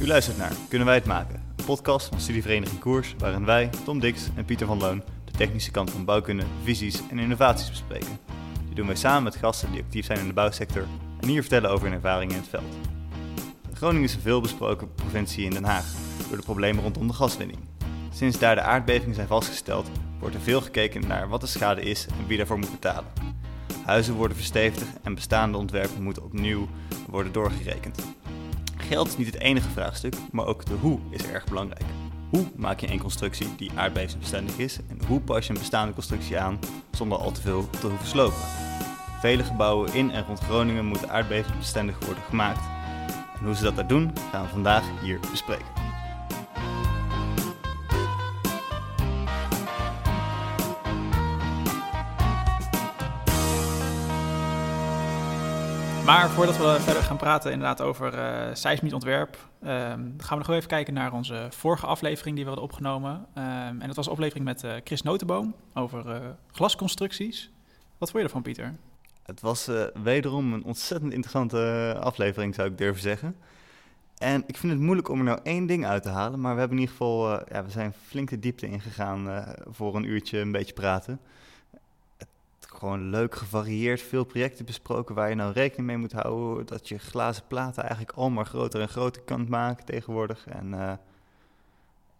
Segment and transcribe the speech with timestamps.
[0.00, 1.42] U luistert naar Kunnen wij het maken?
[1.56, 5.70] Een podcast van studievereniging Koers, waarin wij, Tom Dix en Pieter van Loon, de technische
[5.70, 8.18] kant van bouwkunde, visies en innovaties bespreken.
[8.66, 10.84] Dit doen wij samen met gasten die actief zijn in de bouwsector
[11.20, 12.76] en hier vertellen over hun ervaringen in het veld.
[13.72, 15.86] Groningen is een veelbesproken provincie in Den Haag
[16.28, 17.60] door de problemen rondom de gaswinning.
[18.12, 22.06] Sinds daar de aardbevingen zijn vastgesteld, wordt er veel gekeken naar wat de schade is
[22.06, 23.10] en wie daarvoor moet betalen.
[23.84, 26.68] Huizen worden verstevigd en bestaande ontwerpen moeten opnieuw
[27.08, 27.98] worden doorgerekend.
[28.88, 31.84] Geld is niet het enige vraagstuk, maar ook de hoe is erg belangrijk.
[32.30, 36.38] Hoe maak je een constructie die aardbevingsbestendig is en hoe pas je een bestaande constructie
[36.38, 36.58] aan
[36.90, 38.38] zonder al te veel te hoeven slopen?
[39.20, 42.64] Vele gebouwen in en rond Groningen moeten aardbevingsbestendig worden gemaakt.
[43.38, 45.87] En hoe ze dat daar doen, gaan we vandaag hier bespreken.
[56.08, 59.68] Maar voordat we verder gaan praten inderdaad over uh, seismisch ontwerp, um,
[60.18, 63.10] gaan we nog even kijken naar onze vorige aflevering die we hadden opgenomen.
[63.10, 63.44] Um,
[63.80, 66.16] en dat was een aflevering met uh, Chris Notenboom over uh,
[66.52, 67.50] glasconstructies.
[67.98, 68.74] Wat vond je ervan, Pieter?
[69.22, 69.70] Het was
[70.02, 73.36] wederom een ontzettend interessante aflevering, zou ik durven zeggen.
[74.18, 76.60] En ik vind het moeilijk om er nou één ding uit te halen, maar we
[76.60, 80.52] hebben in ieder geval, ja, we zijn flink de diepte ingegaan voor een uurtje een
[80.52, 81.20] beetje praten
[82.78, 86.66] gewoon leuk gevarieerd, veel projecten besproken waar je nou rekening mee moet houden.
[86.66, 90.46] Dat je glazen platen eigenlijk al maar groter en groter kan maken tegenwoordig.
[90.46, 90.92] En uh,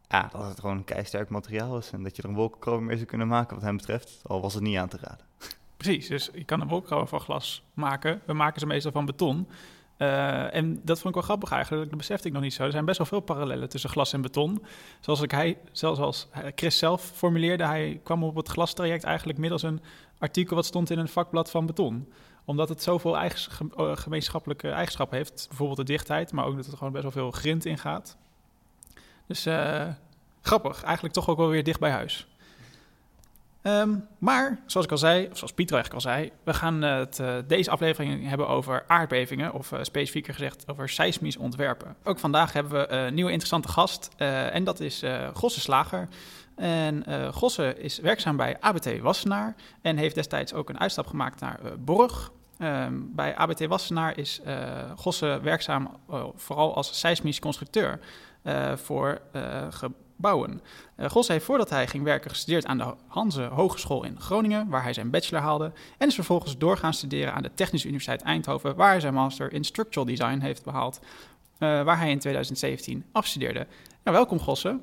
[0.08, 2.96] ja, dat het gewoon een keisterk materiaal is en dat je er een wolkenkroon mee
[2.96, 4.20] zou kunnen maken wat hem betreft.
[4.26, 5.26] Al was het niet aan te raden.
[5.76, 8.20] Precies, dus je kan een wolkenkroon van glas maken.
[8.24, 9.48] We maken ze meestal van beton.
[9.98, 12.64] Uh, en dat vond ik wel grappig eigenlijk, dat besefte ik nog niet zo.
[12.64, 14.64] Er zijn best wel veel parallellen tussen glas en beton.
[15.00, 19.62] Zoals ik hij, zelfs als Chris zelf formuleerde, hij kwam op het glastraject eigenlijk middels
[19.62, 19.80] een
[20.18, 22.12] artikel wat stond in een vakblad van beton.
[22.44, 23.30] Omdat het zoveel eh,
[23.96, 25.44] gemeenschappelijke eigenschappen heeft.
[25.48, 28.16] Bijvoorbeeld de dichtheid, maar ook dat er gewoon best wel veel grind in gaat.
[29.26, 29.86] Dus uh,
[30.40, 32.26] grappig, eigenlijk toch ook wel weer dicht bij huis.
[33.62, 37.18] Um, maar, zoals ik al zei, of zoals Pieter eigenlijk al zei, we gaan het,
[37.18, 41.96] uh, deze aflevering hebben over aardbevingen, of specifieker gezegd over seismisch ontwerpen.
[42.04, 46.08] Ook vandaag hebben we een nieuwe interessante gast, en dat is Gosse Slager.
[46.58, 51.40] En uh, Gosse is werkzaam bij ABT Wassenaar en heeft destijds ook een uitstap gemaakt
[51.40, 52.32] naar uh, Borg.
[52.62, 54.56] Um, bij ABT Wassenaar is uh,
[54.96, 55.88] Gosse werkzaam
[56.36, 58.00] vooral als seismisch constructeur
[58.74, 59.20] voor
[59.70, 60.60] gebouwen.
[61.08, 64.92] Gosse heeft voordat hij ging werken gestudeerd aan de Hanze Hogeschool in Groningen, waar hij
[64.92, 65.72] zijn bachelor haalde.
[65.98, 69.64] En is vervolgens doorgaan studeren aan de Technische Universiteit Eindhoven, waar hij zijn master in
[69.64, 71.00] Structural Design heeft behaald,
[71.58, 73.66] waar hij in 2017 afstudeerde.
[74.04, 74.78] Nou, welkom Gosse.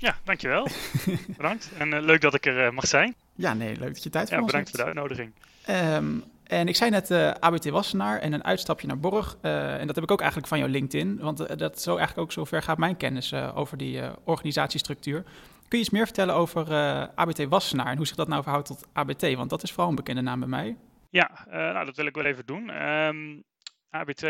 [0.00, 0.68] Ja, dankjewel.
[1.36, 1.70] bedankt.
[1.78, 3.14] En uh, leuk dat ik er uh, mag zijn.
[3.34, 5.32] Ja, nee, leuk dat je tijd voor ja, ons bedankt voor de uitnodiging.
[5.68, 9.36] Um, en ik zei net uh, ABT Wassenaar en een uitstapje naar Borg.
[9.40, 11.18] en dat heb ik ook eigenlijk van jouw LinkedIn.
[11.18, 15.22] Want dat zo eigenlijk ook zover gaat mijn kennis over die organisatiestructuur.
[15.68, 16.68] Kun je iets meer vertellen over
[17.14, 19.34] ABT Wassenaar en hoe zich dat nou verhoudt tot ABT?
[19.34, 20.76] Want dat is vooral een bekende naam bij mij.
[21.10, 22.82] Ja, nou, dat wil ik wel even doen.
[22.86, 23.44] Um,
[23.90, 24.26] ABT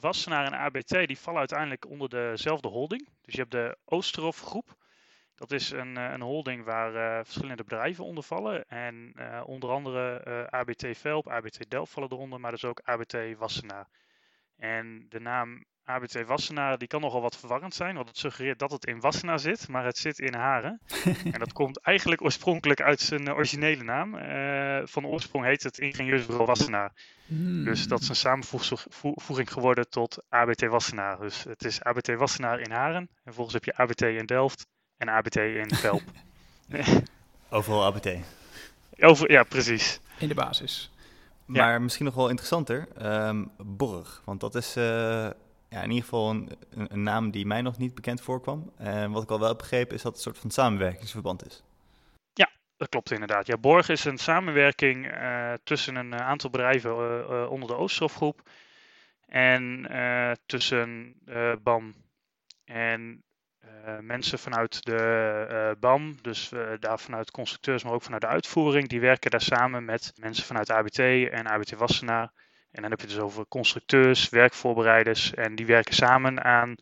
[0.00, 3.08] Wassenaar en ABT die vallen uiteindelijk onder dezelfde holding.
[3.22, 4.76] Dus je hebt de Oosterhof groep.
[5.42, 8.64] Dat is een, eh, een holding waar uh, verschillende bedrijven onder vallen.
[8.68, 13.88] En uh, onder andere ABT Velp, ABT Delft vallen eronder, maar dus ook ABT Wassenaar.
[14.56, 18.70] En de naam ABT Wassenaar die kan nogal wat verwarrend zijn, want het suggereert dat
[18.70, 20.80] het in Wassenaar zit, maar het zit in Haren.
[21.32, 24.10] en dat komt eigenlijk oorspronkelijk uit zijn originele naam.
[24.86, 26.92] van oorsprong heet het ingenieursbureau Wassenaar.
[27.26, 27.64] Hmm.
[27.64, 31.20] Dus dat is een samenvoeging geworden tot ABT Wassenaar.
[31.20, 33.00] Dus het is ABT Wassenaar in Haren.
[33.00, 34.66] En vervolgens heb je ABT in Delft
[35.02, 36.02] en ABT in Velp.
[37.50, 38.08] Overal ABT.
[38.98, 40.00] Over, ja, precies.
[40.18, 40.90] In de basis.
[41.44, 44.22] Maar misschien nog wel interessanter, um, Borg.
[44.24, 44.84] Want dat is uh,
[45.68, 48.72] ja, in ieder geval een, een, naam die mij nog niet bekend voorkwam.
[48.76, 51.62] En wat ik al wel heb begrepen is dat het een soort van samenwerkingsverband is.
[52.32, 53.46] Ja, dat klopt inderdaad.
[53.46, 58.40] Ja, Borg is een samenwerking uh, tussen een aantal bedrijven uh, onder de Ooststofgroep.
[59.26, 59.86] En
[60.46, 61.14] tussen
[61.62, 61.94] BAM
[62.64, 63.22] en
[63.64, 68.28] uh, mensen vanuit de uh, BAM, dus uh, daar vanuit constructeurs, maar ook vanuit de
[68.28, 72.32] uitvoering, die werken daar samen met mensen vanuit ABT en ABT Wassenaar.
[72.70, 76.74] En dan heb je het dus over constructeurs, werkvoorbereiders en die werken samen aan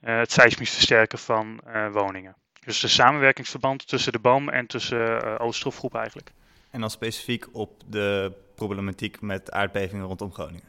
[0.00, 1.60] het seismisch versterken van
[1.92, 2.36] woningen.
[2.64, 6.32] Dus de samenwerkingsverband tussen de BAM en tussen Oostrofgroep eigenlijk.
[6.70, 10.68] En dan specifiek op de problematiek met aardbevingen rondom Groningen?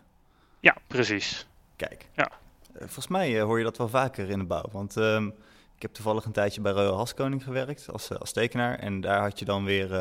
[0.60, 1.48] Ja, precies.
[1.76, 2.06] Kijk.
[2.16, 2.32] Ja.
[2.78, 4.66] Volgens mij hoor je dat wel vaker in de bouw.
[4.72, 5.22] Want uh,
[5.76, 8.80] ik heb toevallig een tijdje bij Royal Haskoning gewerkt als, eh, als tekenaar.
[8.80, 9.92] En daar had je dan weer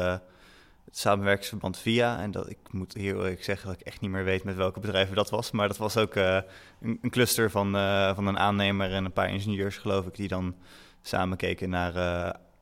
[0.85, 2.21] het samenwerkingsverband VIA.
[2.21, 5.17] En dat, ik moet eerlijk zeggen dat ik echt niet meer weet met welke bedrijven
[5.17, 5.51] dat was.
[5.51, 6.45] Maar dat was ook een,
[6.81, 7.71] een, cluster van,
[8.15, 10.57] van een aannemer en een paar ingenieurs, geloof ik, die dan
[11.03, 11.95] samen keken naar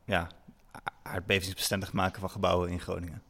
[0.05, 0.27] ja,
[1.03, 3.21] aardbevingsbestendig maken van gebouwen in Groningen.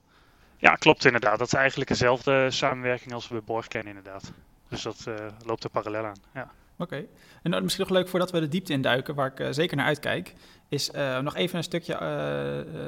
[0.58, 1.38] Ja, klopt inderdaad.
[1.38, 4.32] Dat is eigenlijk dezelfde samenwerking als we bij Borg kennen inderdaad.
[4.68, 5.08] Dus dat
[5.46, 6.18] loopt er parallel aan.
[6.34, 6.52] Ja.
[6.82, 7.06] Oké.
[7.44, 10.34] En misschien nog leuk voordat we de diepte induiken, waar ik uh, zeker naar uitkijk,
[10.70, 10.92] is
[11.22, 11.98] nog even een stukje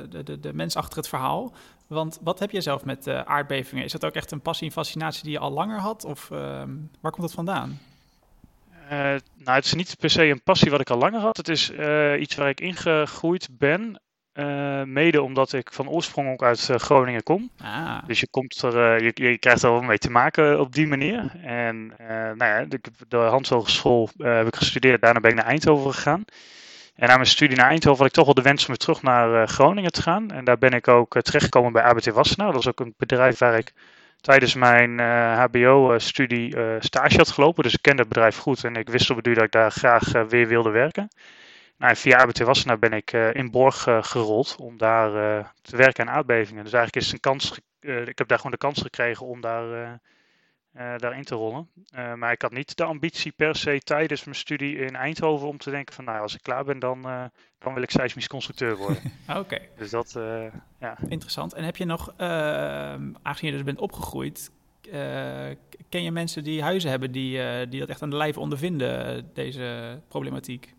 [0.09, 1.53] de, de, de mens achter het verhaal.
[1.87, 3.83] Want wat heb je zelf met aardbevingen?
[3.83, 6.05] Is dat ook echt een passie en fascinatie die je al langer had?
[6.05, 6.69] Of ehm,
[6.99, 7.79] waar komt dat vandaan?
[8.89, 11.37] nou, het is niet per se een passie wat ik al langer had.
[11.37, 11.69] Het is
[12.19, 14.01] iets waar ik ingegroeid ben.
[14.33, 17.49] Uh, mede omdat ik van oorsprong ook uit uh, Groningen kom.
[17.61, 17.97] Ah.
[18.07, 20.87] Dus je, komt er, uh, je, je, krijgt er wel mee te maken op die
[20.87, 21.31] manier.
[21.43, 21.93] En
[22.37, 25.01] nou ja, de, de Hans Hogeschool heb ik gestudeerd.
[25.01, 26.25] Daarna ben ik naar Eindhoven gegaan.
[26.95, 29.01] En na mijn studie naar Eindhoven had ik toch wel de wens om weer terug
[29.01, 30.31] naar Groningen te gaan.
[30.31, 32.51] En daar ben ik ook terechtgekomen bij ABT Wassenaar.
[32.51, 33.73] Dat is ook een bedrijf waar ik
[34.21, 34.99] tijdens mijn
[35.39, 37.63] HBO-studie stage had gelopen.
[37.63, 39.71] Dus ik kende het bedrijf goed en ik wist op het duur dat ik daar
[39.71, 41.09] graag weer wilde werken.
[41.83, 45.77] Nou, via ABT Wassenaar ben ik uh, in Borg uh, gerold om daar uh, te
[45.77, 46.63] werken aan aardbevingen.
[46.63, 49.99] Dus eigenlijk is een kans, ik heb daar gewoon de kans gekregen om daar,
[50.97, 51.69] daarin te rollen.
[52.15, 55.69] maar ik had niet de ambitie per se tijdens mijn studie in Eindhoven om te
[55.69, 57.01] denken van nou als ik klaar ben dan,
[57.57, 59.01] dan wil ik seismisch constructeur worden.
[59.41, 59.59] Oké.
[59.77, 60.19] Dus dat,
[60.79, 60.97] ja.
[61.07, 61.53] Interessant.
[61.53, 64.51] En heb je nog, aangezien je dus bent opgegroeid,
[65.89, 69.99] ken je mensen die huizen hebben die, die dat echt aan de lijf ondervinden, deze
[70.07, 70.73] problematiek?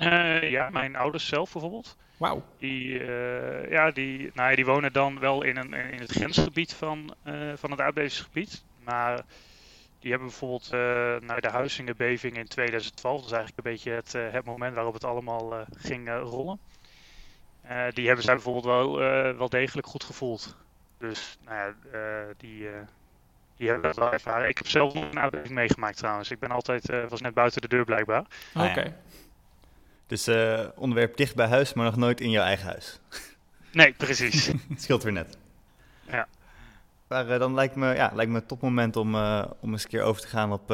[0.00, 1.96] Uh, ja, mijn ouders zelf bijvoorbeeld.
[2.16, 2.42] Wauw.
[2.58, 6.74] Die, uh, ja, die, nou ja, die wonen dan wel in, een, in het grensgebied
[6.74, 8.64] van, uh, van het aardbevingsgebied.
[8.84, 9.24] Maar
[9.98, 10.70] die hebben bijvoorbeeld
[11.22, 13.16] nou, de Huizingenbeving in 2012.
[13.16, 16.58] Dat is eigenlijk een beetje het, het moment waarop het allemaal ging rollen.
[17.92, 18.98] die hebben zij bijvoorbeeld wel,
[19.36, 20.56] wel degelijk goed gevoeld.
[20.98, 21.74] Dus nou ja,
[22.36, 22.68] die,
[23.56, 24.48] die hebben dat wel ervaren.
[24.48, 26.30] Ik heb zelf een aardbeving meegemaakt trouwens.
[26.30, 28.24] Ik ben altijd, was net buiten de deur blijkbaar.
[28.54, 28.94] Oké.
[30.08, 33.00] Dus uh, onderwerp dicht bij huis, maar nog nooit in jouw eigen huis.
[33.72, 34.46] Nee, precies.
[34.68, 35.36] Het scheelt weer net.
[36.10, 36.28] Ja.
[37.08, 39.88] Maar uh, dan lijkt me, ja, lijkt me een topmoment om, uh, om eens een
[39.88, 40.68] keer over te gaan op, op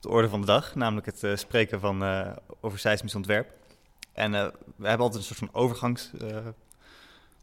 [0.00, 0.74] de orde van de dag.
[0.74, 2.04] Namelijk het spreken van,
[2.60, 3.50] over seismisch ontwerp.
[4.12, 4.30] En
[4.76, 6.10] we hebben altijd een soort van overgangs...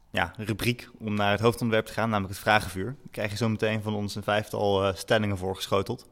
[0.09, 2.85] ja, rubriek om naar het hoofdontwerp te gaan, namelijk het vragenvuur.
[2.85, 6.07] Dan krijg je zo meteen van ons een vijftal stellingen voorgeschoteld.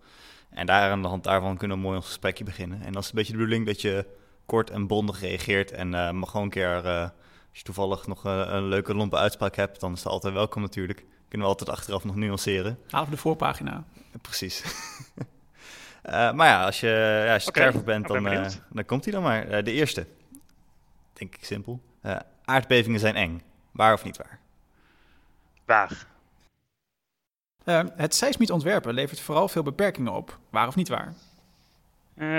[0.50, 2.82] En daar aan de hand daarvan kunnen we mooi ons gesprekje beginnen.
[2.82, 4.06] En dat is een beetje de bedoeling dat je
[4.46, 5.72] kort en bondig reageert.
[5.72, 7.12] En uh, mag gewoon een keer, uh, als
[7.52, 11.06] je toevallig nog uh, een leuke lompe uitspraak hebt, dan is dat altijd welkom natuurlijk.
[11.28, 12.80] Kunnen we altijd achteraf nog nuanceren.
[12.90, 13.84] Haal de voorpagina.
[14.22, 14.64] Precies.
[16.36, 18.24] maar ja, als je, ja, als je okay, klaar voor bent, dan,
[18.70, 19.64] dan komt hij dan maar.
[19.64, 20.08] de eerste.
[21.14, 21.82] Denk ik simpel.
[22.46, 23.42] aardbevingen zijn eng.
[23.72, 24.40] Waar of niet waar?
[25.66, 26.06] Waar.
[27.96, 30.40] het seismisch ontwerpen levert vooral veel beperkingen op.
[30.50, 31.14] Waar of niet waar?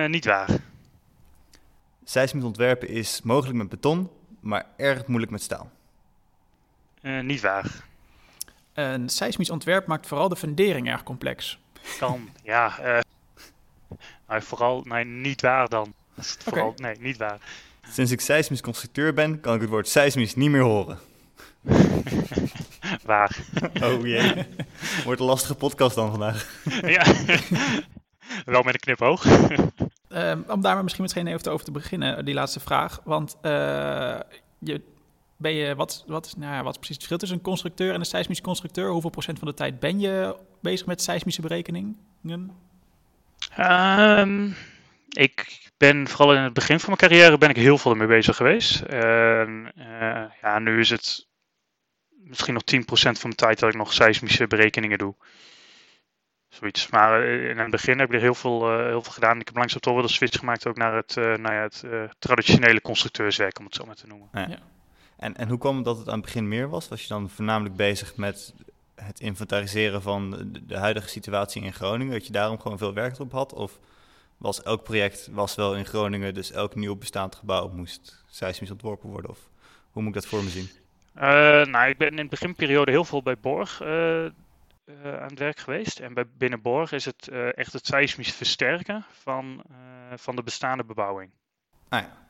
[0.08, 0.48] niet waar.
[2.04, 4.10] Seismisch ontwerpen is mogelijk met beton,
[4.40, 5.70] maar erg moeilijk met staal.
[7.02, 7.84] Uh, niet waar.
[8.72, 11.58] Een seismisch ontwerp maakt vooral de fundering erg complex.
[11.98, 12.78] Kan, ja.
[12.84, 12.98] Uh,
[14.26, 15.94] maar vooral, nee, niet waar dan.
[16.18, 16.86] Vooral, okay.
[16.86, 17.38] Nee, niet waar.
[17.90, 20.98] Sinds ik seismisch constructeur ben, kan ik het woord seismisch niet meer horen.
[23.04, 23.36] waar.
[23.82, 24.46] Oh jee.
[25.04, 26.60] Wordt een lastige podcast dan vandaag.
[26.82, 27.04] ja.
[28.44, 29.26] Wel met een knipoog.
[30.14, 33.00] Uh, om daar maar misschien meteen even over te beginnen, die laatste vraag.
[33.04, 33.50] Want uh,
[34.58, 34.80] je,
[35.36, 38.06] ben je, wat, wat, nou wat is precies het verschil tussen een constructeur en een
[38.06, 38.90] seismisch constructeur?
[38.90, 41.98] Hoeveel procent van de tijd ben je bezig met seismische berekeningen?
[43.58, 44.56] Um,
[45.08, 48.36] ik ben vooral in het begin van mijn carrière ben ik heel veel ermee bezig
[48.36, 48.82] geweest.
[48.92, 49.64] Uh,
[50.42, 51.26] ja, nu is het
[52.24, 55.14] misschien nog 10% van mijn tijd dat ik nog seismische berekeningen doe.
[56.54, 56.88] Zoiets.
[56.88, 59.40] Maar eh, in het begin heb ik er heel veel, uh, heel veel gedaan.
[59.40, 61.84] Ik heb langzaam toch wel de switch gemaakt ook naar het, uh, nou ja, het
[62.18, 64.28] traditionele constructeurswerk, om het zo maar te noemen.
[64.32, 64.58] Ja.
[65.16, 66.88] En, en hoe kwam het dat het aan het begin meer was?
[66.88, 68.54] Was je dan voornamelijk bezig met
[68.94, 72.12] het inventariseren van de, de huidige situatie in Groningen?
[72.12, 73.52] Dat je daarom gewoon veel werk op had?
[73.52, 73.78] Of
[74.36, 79.10] was elk project was wel in Groningen, dus elk nieuw bestaand gebouw moest seismisch ontworpen
[79.10, 79.30] worden?
[79.30, 79.38] Of
[79.90, 80.68] hoe moet ik dat voor me zien?
[81.70, 84.24] nou, ik ben in de beginperiode heel veel bij Borg uh,
[85.04, 86.00] aan het werk geweest.
[86.00, 89.76] En bij Binnenborg is het uh, echt het seismisch versterken van, uh,
[90.16, 91.30] van de bestaande bebouwing.
[91.88, 92.22] Ah, ja.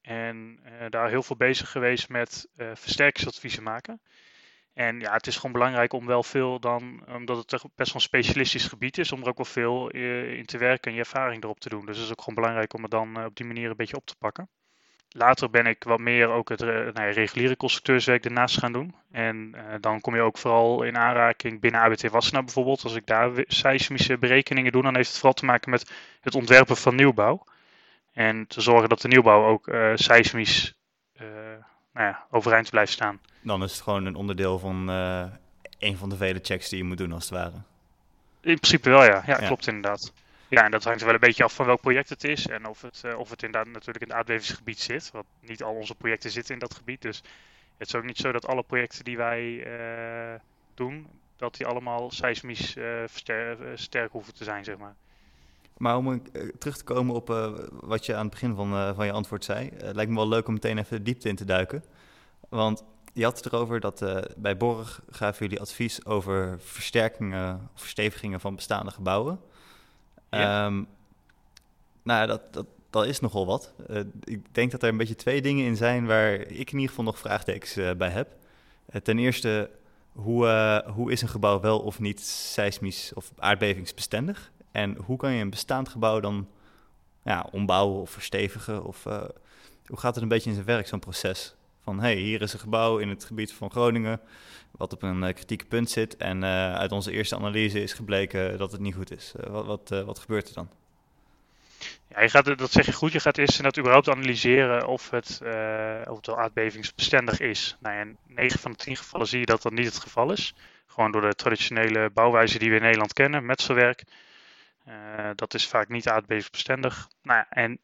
[0.00, 4.00] En daar heel veel bezig geweest met versterkingsadviezen maken.
[4.72, 8.02] En ja, het is gewoon belangrijk om wel veel dan, omdat het toch best wel
[8.02, 11.42] een specialistisch gebied is, om er ook wel veel in te werken en je ervaring
[11.42, 11.86] erop te doen.
[11.86, 14.06] Dus het is ook gewoon belangrijk om het dan op die manier een beetje op
[14.06, 14.48] te pakken.
[15.12, 18.94] Later ben ik wat meer ook het nou ja, reguliere constructeurswerk ernaast gaan doen.
[19.10, 22.84] En dan kom je ook vooral in aanraking binnen ABT Wassenaar bijvoorbeeld.
[22.84, 25.90] Als ik daar seismische berekeningen doe, dan heeft het vooral te maken met
[26.20, 27.44] het ontwerpen van nieuwbouw.
[28.12, 30.74] En te zorgen dat de nieuwbouw ook seismisch
[31.92, 33.20] nou ja, overeind blijft staan.
[33.40, 34.88] Dan is het gewoon een onderdeel van
[35.78, 37.62] een van de vele checks die je moet doen als het ware.
[38.40, 39.22] In principe wel, ja.
[39.26, 40.12] Ja, klopt inderdaad.
[40.52, 42.66] Ja, en dat hangt er wel een beetje af van welk project het is en
[42.66, 45.10] of het, uh, of het inderdaad natuurlijk in het aardbevingsgebied zit.
[45.10, 47.02] Want niet al onze projecten zitten in dat gebied.
[47.02, 47.22] Dus
[47.76, 50.40] het is ook niet zo dat alle projecten die wij uh,
[50.74, 51.06] doen,
[51.36, 52.84] dat die allemaal seismisch uh,
[53.74, 54.94] sterk hoeven te zijn, zeg maar.
[55.76, 56.22] Maar om
[56.58, 57.28] terug te komen op
[57.70, 60.52] wat je aan het begin van, van je antwoord zei, lijkt me wel leuk om
[60.52, 61.84] meteen even de diepte in te duiken.
[62.48, 67.80] Want je had het erover dat uh, bij Borg gaven jullie advies over versterkingen of
[67.80, 69.40] verstevigingen van bestaande gebouwen.
[70.34, 70.86] Um,
[72.02, 73.72] nou, dat, dat, dat is nogal wat.
[73.90, 76.88] Uh, ik denk dat er een beetje twee dingen in zijn waar ik in ieder
[76.88, 78.36] geval nog vraagtekens uh, bij heb.
[79.02, 79.70] ten eerste,
[80.12, 84.50] hoe, hoe is een gebouw wel of niet seismisch of aardbevingsbestendig?
[84.70, 86.48] En hoe kan je een bestaand gebouw dan
[87.24, 88.84] ja, ombouwen of verstevigen?
[88.84, 89.02] Of
[89.86, 91.54] hoe gaat het een beetje in zijn werk, zo'n proces?
[91.84, 94.20] Van hey, hier is een gebouw in het gebied van Groningen
[94.70, 96.16] wat op een uh, kritieke punt zit.
[96.16, 99.34] En uh, uit onze eerste analyse is gebleken dat het niet goed is.
[99.40, 100.70] Uh, wat, wat, wat gebeurt er dan?
[102.08, 103.12] Ja, je gaat, dat zeg je goed.
[103.12, 105.40] Je gaat eerst dat überhaupt analyseren of het,
[106.08, 107.76] of het aardbevingsbestendig is.
[107.80, 110.54] Nou, in 9 van de 10 gevallen zie je dat dat niet het geval is.
[110.86, 114.04] Gewoon door de traditionele bouwwijze die we in Nederland kennen, metselwerk.
[115.34, 117.08] dat is vaak niet aardbevingsbestendig.
[117.22, 117.78] Nou, en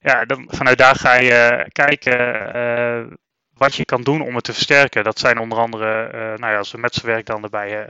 [0.00, 3.16] ja, dan, vanuit daar ga je kijken uh,
[3.54, 5.04] wat je kan doen om het te versterken.
[5.04, 7.86] Dat zijn onder andere, uh, nou ja, als we metselwerk dan erbij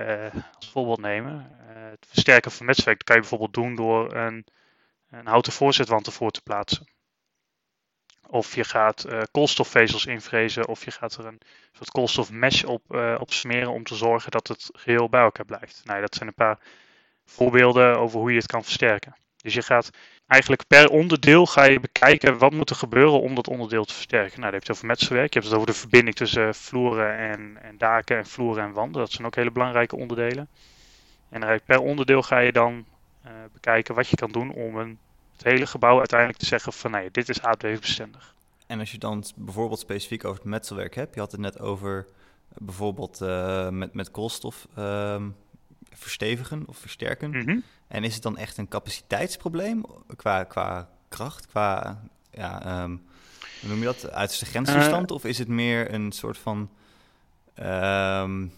[0.56, 1.56] als voorbeeld nemen.
[1.66, 4.46] het versterken van metselwerk dat kan je bijvoorbeeld doen door een,
[5.10, 6.88] een houten voorzetwand ervoor te plaatsen.
[8.26, 11.40] Of je gaat koolstofvezels invrezen, of je gaat er een
[11.72, 15.80] soort koolstofmesh op, op smeren om te zorgen dat het geheel bij elkaar blijft.
[15.84, 16.58] Nou, dat zijn een paar
[17.24, 19.16] voorbeelden over hoe je het kan versterken.
[19.42, 19.90] Dus je gaat
[20.26, 24.40] eigenlijk per onderdeel ga je bekijken wat moet er gebeuren om dat onderdeel te versterken.
[24.40, 25.32] Nou, je het over metselwerk.
[25.32, 29.00] Je hebt het over de verbinding tussen vloeren en, en daken en vloeren en wanden.
[29.00, 30.48] Dat zijn ook hele belangrijke onderdelen.
[31.28, 32.84] En per onderdeel ga je dan
[33.26, 34.98] uh, bekijken wat je kan doen om een,
[35.32, 38.34] het hele gebouw uiteindelijk te zeggen van nee, dit is aardbevingsbestendig.
[38.66, 42.06] En als je dan bijvoorbeeld specifiek over het metselwerk hebt, je had het net over
[42.58, 45.22] bijvoorbeeld uh, met, met koolstof uh,
[45.94, 47.30] verstevigen of versterken.
[47.30, 47.62] Mm -hmm.
[47.88, 49.84] En is het dan echt een capaciteitsprobleem
[50.16, 53.02] qua, qua kracht, qua, ja, um,
[53.60, 55.10] hoe noem je dat, uiterste grensverstand?
[55.10, 56.70] Uh, of is het meer een soort van,
[57.58, 58.52] um,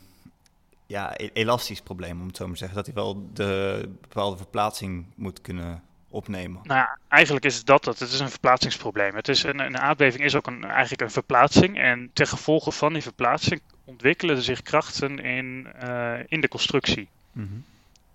[0.86, 2.76] ja, e-, elastisch probleem, om het zo maar te zeggen?
[2.76, 6.60] Dat hij wel de bepaalde verplaatsing moet kunnen opnemen?
[6.62, 7.84] Nou ja, eigenlijk is het dat.
[7.84, 9.14] Het is een verplaatsingsprobleem.
[9.14, 11.78] Het is een, een aardbeving is ook een, eigenlijk een verplaatsing.
[11.78, 17.08] En ten gevolge van die verplaatsing ontwikkelen zich krachten in, uh, in de constructie.
[17.32, 17.64] Mm -hmm.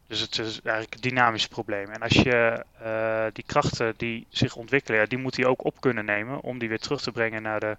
[0.07, 1.89] Dus het is eigenlijk een dynamisch probleem.
[1.89, 5.81] En als je uh, die krachten die zich ontwikkelen, ja, die moet hij ook op
[5.81, 7.77] kunnen nemen om die weer terug te brengen naar de,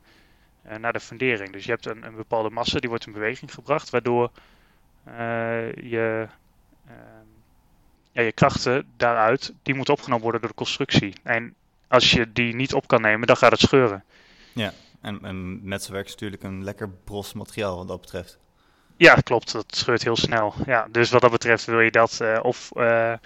[0.66, 1.52] uh, naar de fundering.
[1.52, 4.30] Dus je hebt een, een, bepaalde massa die wordt in beweging gebracht, waardoor
[5.08, 6.28] uh, je,
[8.12, 11.14] ja, je krachten daaruit, die moeten opgenomen worden door de constructie.
[11.22, 11.54] En
[11.88, 14.04] als je die niet op kan nemen, dan gaat het scheuren.
[14.52, 18.38] Ja, en, en metselwerk is natuurlijk een lekker bros materiaal wat dat betreft.
[18.98, 19.52] Ja, klopt.
[19.52, 20.54] Dat scheurt heel snel.
[20.66, 22.70] Ja, dus wat dat betreft wil je dat uh, of...
[22.76, 23.16] Uh, uh,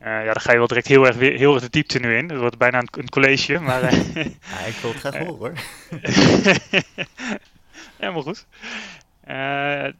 [0.00, 2.28] ja, dan ga je wel direct heel erg, heel erg de diepte nu in.
[2.28, 3.82] Het wordt bijna een, een college, maar...
[4.52, 5.52] ja, ik wil het graag horen, hoor.
[7.98, 8.46] Helemaal goed.
[9.28, 9.34] Uh,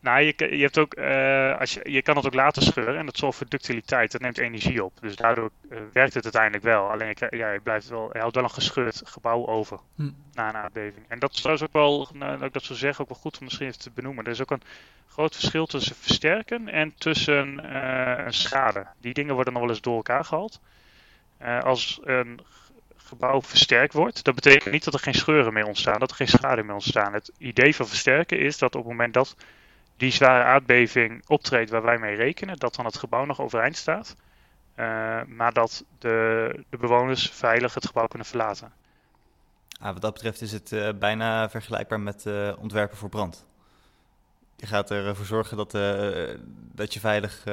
[0.01, 3.07] nou, je, je, hebt ook, uh, als je, je kan het ook laten scheuren en
[3.07, 4.13] dat zorgt voor ductiliteit.
[4.13, 4.93] Dat neemt energie op.
[5.01, 6.91] Dus daardoor uh, werkt het uiteindelijk wel.
[6.91, 10.11] Alleen ja, je, blijft wel, je houdt wel een gescheurd gebouw over hm.
[10.33, 11.05] na een aardbeving.
[11.09, 13.39] En dat is trouwens ook wel, nou, dat ik dat zo zeg, ook wel goed
[13.39, 14.25] om misschien even te benoemen.
[14.25, 14.63] Er is ook een
[15.09, 17.61] groot verschil tussen versterken en tussen
[18.29, 18.87] schade.
[19.01, 20.61] Die dingen worden nog wel eens door elkaar gehaald.
[21.63, 22.41] als een
[23.13, 26.29] gebouw versterkt wordt, dat betekent niet dat er geen scheuren meer ontstaan, dat er geen
[26.29, 27.13] schade meer ontstaan.
[27.13, 29.37] Het idee van versterken is dat op het moment dat
[29.97, 34.17] die zware aardbeving optreedt waar wij mee rekenen, dat dan het gebouw nog overeind staat,
[34.77, 38.73] uh, maar dat de, de, bewoners veilig het gebouw kunnen verlaten.
[39.81, 43.47] Ah, wat dat betreft is het uh, bijna vergelijkbaar met uh, ontwerpen voor brand.
[44.57, 45.73] Je gaat ervoor zorgen dat,
[46.73, 47.45] dat je veilig,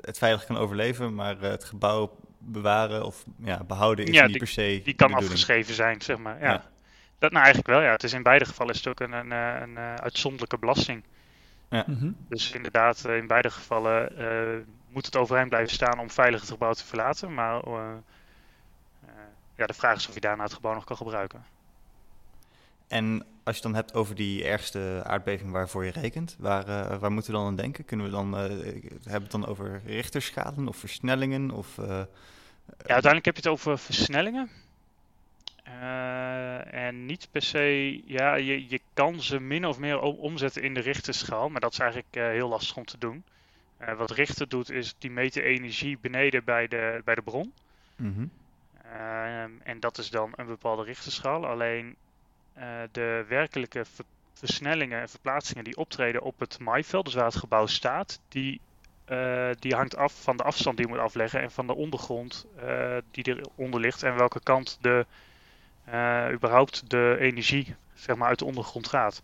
[0.00, 4.38] het veilig kan overleven, maar het gebouw bewaren of ja, behouden is ja, niet die,
[4.38, 4.80] per se.
[4.84, 6.40] Die kan afgeschreven zijn, zeg maar.
[6.40, 6.50] Ja.
[6.50, 6.64] ja.
[7.18, 7.90] Dat nou eigenlijk wel, ja.
[7.90, 11.02] Het is in beide gevallen is het ook een, een, een, een eh, uitzonderlijke belasting.
[11.70, 11.84] Ja.
[11.86, 12.16] Mm -hmm.
[12.28, 16.50] Dus inderdaad, uh, in beide gevallen uh, moet het overeind blijven staan om veilig het
[16.50, 17.34] gebouw te verlaten.
[17.34, 17.92] Maar uh,
[19.56, 21.44] ja, de vraag is of je daarna het gebouw nog kan gebruiken.
[22.88, 26.98] En als je het dan hebt over die ergste aardbeving waarvoor je rekent, waar, uh,
[26.98, 27.84] waar moeten we dan aan denken?
[27.84, 28.40] Kunnen we dan uh,
[29.02, 31.50] hebben het dan over richterschalen of versnellingen?
[31.50, 32.02] Of, uh,
[32.66, 34.50] ja, uiteindelijk heb je het over versnellingen.
[36.70, 40.80] en niet per se, ja, je, je kan ze min of meer omzetten in de
[40.80, 43.24] richterschaal, maar dat is eigenlijk heel lastig om te doen.
[43.96, 47.52] wat Richter doet, is die meten energie beneden bij de, bij de bron.
[47.96, 48.30] Mm -hmm.
[49.62, 51.46] en dat is dan een bepaalde richterschaal.
[51.46, 51.96] Alleen
[52.56, 53.84] eh, de werkelijke
[54.32, 58.60] versnellingen en verplaatsingen die optreden op het maaiveld, dus waar het gebouw staat, die,
[59.08, 62.46] uh, die hangt af van de afstand die je moet afleggen en van de ondergrond
[62.64, 65.06] uh, die eronder ligt en welke kant de,
[66.32, 69.22] überhaupt de energie zeg maar, uit de ondergrond gaat.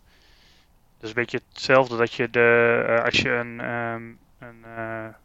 [0.99, 4.65] Dus een beetje hetzelfde dat je de, als je een, um, een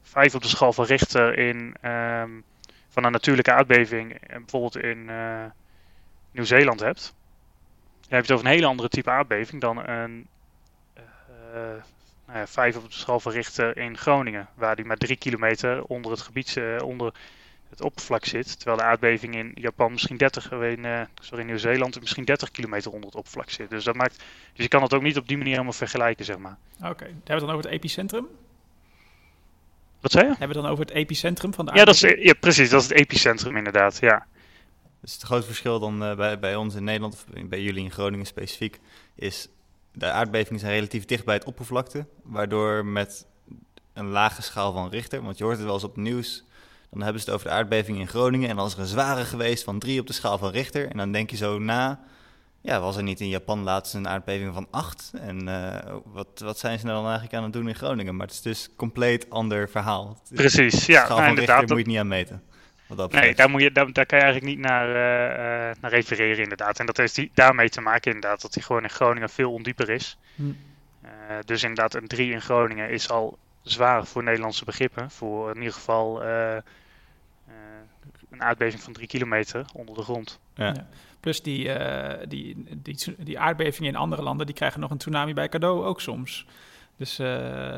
[0.02, 2.44] 5 op de schaal van Richter in, um,
[2.90, 5.10] van een natuurlijke aardbeving, bijvoorbeeld in
[6.32, 7.16] Nieuw-Zeeland hebt,
[8.02, 10.28] dan heb je het over een hele andere type aardbeving dan een
[12.34, 14.48] ja, 5 op de schaal van Richter in Groningen.
[14.54, 17.14] Waar die maar 3 kilometer onder het gebied, uh, onder
[17.70, 18.58] het oppervlak zit.
[18.58, 22.92] Terwijl de aardbeving in Japan misschien 30, in, uh, sorry, in Nieuw-Zeeland misschien 30 kilometer
[22.92, 23.70] onder het oppervlak zit.
[23.70, 24.18] Dus, dat maakt,
[24.54, 26.58] dus je kan het ook niet op die manier helemaal vergelijken, zeg maar.
[26.78, 27.08] Oké, okay.
[27.08, 28.28] hebben we het dan over het epicentrum?
[30.00, 30.30] Wat zei je?
[30.30, 32.02] Hebben we het dan over het epicentrum van de aardbeving?
[32.02, 32.70] Ja, dat is, ja precies.
[32.70, 34.26] Dat is het epicentrum inderdaad, ja.
[35.02, 37.92] Dus het grote verschil dan uh, bij, bij ons in Nederland, of bij jullie in
[37.92, 38.80] Groningen specifiek,
[39.16, 39.48] is
[39.98, 43.26] de aardbevingen zijn relatief dicht bij het oppervlakte, waardoor met
[43.94, 46.44] een lage schaal van Richter, want je hoort het wel eens op het nieuws,
[46.90, 49.26] dan hebben ze het over de aardbeving in Groningen en dan is er een zware
[49.26, 50.90] geweest van 3 op de schaal van Richter.
[50.90, 52.00] En dan denk je zo na,
[52.62, 55.12] ja, was er niet in Japan laatst een aardbeving van 8?
[55.22, 55.76] En uh,
[56.06, 58.16] wat, wat zijn ze nou dan eigenlijk aan het doen in Groningen?
[58.16, 60.22] Maar het is dus compleet ander verhaal.
[60.34, 61.00] Precies, ja.
[61.00, 62.44] De schaal nou, van Richter moet je niet aan meten
[63.10, 66.80] nee, daar, moet je, daar, daar, kan je eigenlijk niet naar, uh, naar refereren inderdaad.
[66.80, 69.90] En dat heeft die, daarmee te maken inderdaad dat hij gewoon in Groningen veel ondieper
[69.90, 70.18] is.
[70.36, 70.44] Hm.
[71.04, 71.12] Uh,
[71.46, 75.12] dus inderdaad een 3 in Groningen is al zwaar voor Nederlandse begrippen.
[75.12, 76.56] Voor in ieder geval uh,
[78.30, 80.40] een aardbeving van 3 kilometer onder de grond.
[80.56, 80.66] Ja.
[80.66, 80.88] ja.
[81.20, 81.72] Plus die,
[82.28, 86.02] die, die, die aardbevingen in andere landen, die krijgen nog een tsunami bij cadeau ook
[86.02, 86.46] soms.
[86.98, 87.16] Dus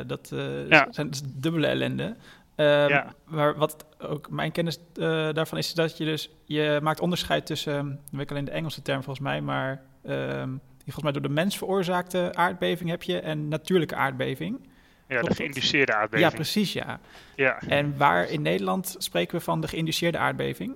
[0.07, 0.29] dat
[0.69, 0.87] ja.
[0.89, 2.15] zijn dus dubbele ellende.
[2.59, 3.13] Um, ja.
[3.25, 7.99] Maar wat ook mijn kennis uh, daarvan is, dat je dus je maakt onderscheid tussen,
[8.11, 11.29] ik weet alleen de Engelse term volgens mij, maar um, die volgens mij door de
[11.29, 14.67] mens veroorzaakte aardbeving heb je en natuurlijke aardbeving.
[15.07, 16.29] Ja, de geïnduceerde aardbeving.
[16.29, 16.99] Ja, precies, ja.
[17.35, 17.61] ja.
[17.67, 20.75] En waar in Nederland spreken we van de geïnduceerde aardbeving?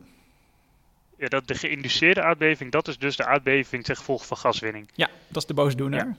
[1.18, 4.90] Ja, dat de geïnduceerde aardbeving, dat is dus de aardbeving ten gevolge van gaswinning.
[4.94, 6.06] Ja, dat is de boosdoener.
[6.06, 6.16] Ja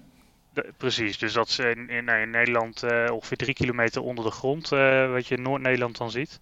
[0.76, 4.72] precies, dus dat is in, in, in Nederland uh, ongeveer drie kilometer onder de grond,
[4.72, 6.40] uh, wat je in Noord-Nederland dan ziet.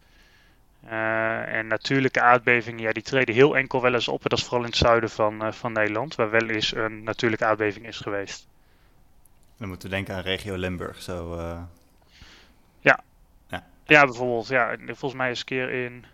[0.84, 4.22] Uh, en natuurlijke aardbevingen, ja, die treden heel enkel wel eens op.
[4.22, 7.44] En dat is vooral in het zuiden van, van Nederland, waar wel eens een natuurlijke
[7.44, 8.48] aardbeving is geweest.
[9.56, 11.36] Dan moeten we denken aan regio Limburg, zo.
[12.80, 13.04] Ja.
[13.48, 13.66] ja.
[13.84, 14.46] Ja, bijvoorbeeld.
[14.46, 16.04] Ja, volgens mij is een keer in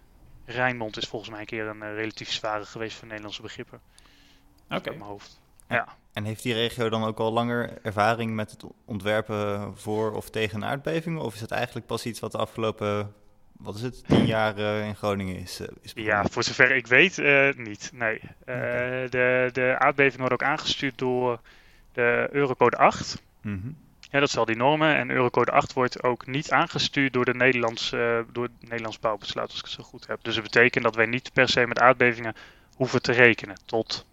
[0.44, 3.80] Rijnmond is volgens mij een keer een relatief zware geweest voor Nederlandse begrippen.
[4.64, 4.76] Oké.
[4.76, 4.96] Okay.
[4.96, 5.40] mijn hoofd.
[5.68, 5.96] Ja.
[6.12, 10.64] En heeft die regio dan ook al langer ervaring met het ontwerpen voor of tegen
[10.64, 11.22] aardbevingen?
[11.22, 13.14] Of is het eigenlijk pas iets wat de afgelopen,
[13.52, 15.60] wat is het, tien jaar uh, in Groningen is?
[15.60, 17.90] Uh, is ja, voor zover ik weet uh, niet.
[17.94, 18.20] Nee.
[18.44, 21.40] de, de aardbevingen worden ook aangestuurd door
[21.92, 23.22] de Eurocode 8.
[23.42, 23.76] Mm -hmm.
[24.10, 24.96] Ja, dat is al die normen.
[24.96, 27.90] En Eurocode 8 wordt ook niet aangestuurd door, de Nederlands,
[28.32, 30.18] door het Nederlands bouwbesluit, als ik het zo goed heb.
[30.22, 32.34] Dus dat betekent dat wij niet per se met aardbevingen
[32.76, 33.56] hoeven te rekenen.
[33.64, 34.06] Tot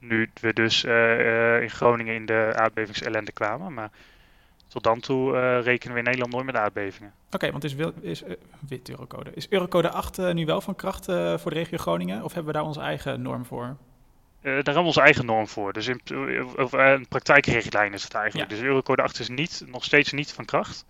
[0.00, 3.74] nu we dus uh, in Groningen in de aardbevingsellende kwamen.
[3.74, 3.90] Maar
[4.68, 7.12] tot dan toe uh, rekenen we in Nederland nooit met aardbevingen.
[7.30, 8.30] Oké, want is, is uh,
[8.68, 9.30] wit Eurocode.
[9.34, 12.24] Is Eurocode 8 nu wel van kracht voor de regio Groningen?
[12.24, 13.76] Of hebben we daar onze eigen norm voor?
[14.42, 15.72] daar hebben we onze eigen norm voor.
[15.72, 16.00] Dus in,
[16.56, 18.50] of, een praktijkrichtlijn is het eigenlijk.
[18.50, 20.84] Dus Eurocode 8 is niet, nog steeds niet van kracht.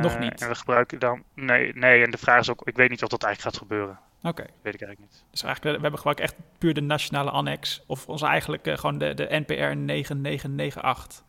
[0.00, 0.40] nog niet?
[0.40, 1.22] En we gebruiken dan...
[1.34, 2.62] Nee, nee, en de vraag is ook...
[2.64, 3.98] Ik weet niet of dat eigenlijk gaat gebeuren.
[4.22, 4.42] Oké.
[4.62, 5.24] Weet ik eigenlijk niet.
[5.30, 7.82] Dus eigenlijk, we hebben gewoon echt puur de nationale annex.
[7.86, 11.24] Of ons eigenlijk uh, gewoon de, de NPR 9998.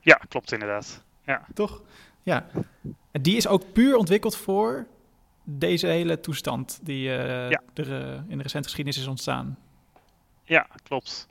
[0.00, 1.04] Ja, klopt inderdaad.
[1.24, 1.46] Ja.
[1.54, 1.82] Toch?
[2.22, 2.46] Ja.
[3.10, 4.86] En die is ook puur ontwikkeld voor
[5.44, 7.62] deze hele toestand die uh, ja.
[7.74, 9.58] er uh, in de recente geschiedenis is ontstaan.
[10.44, 11.28] Ja, klopt.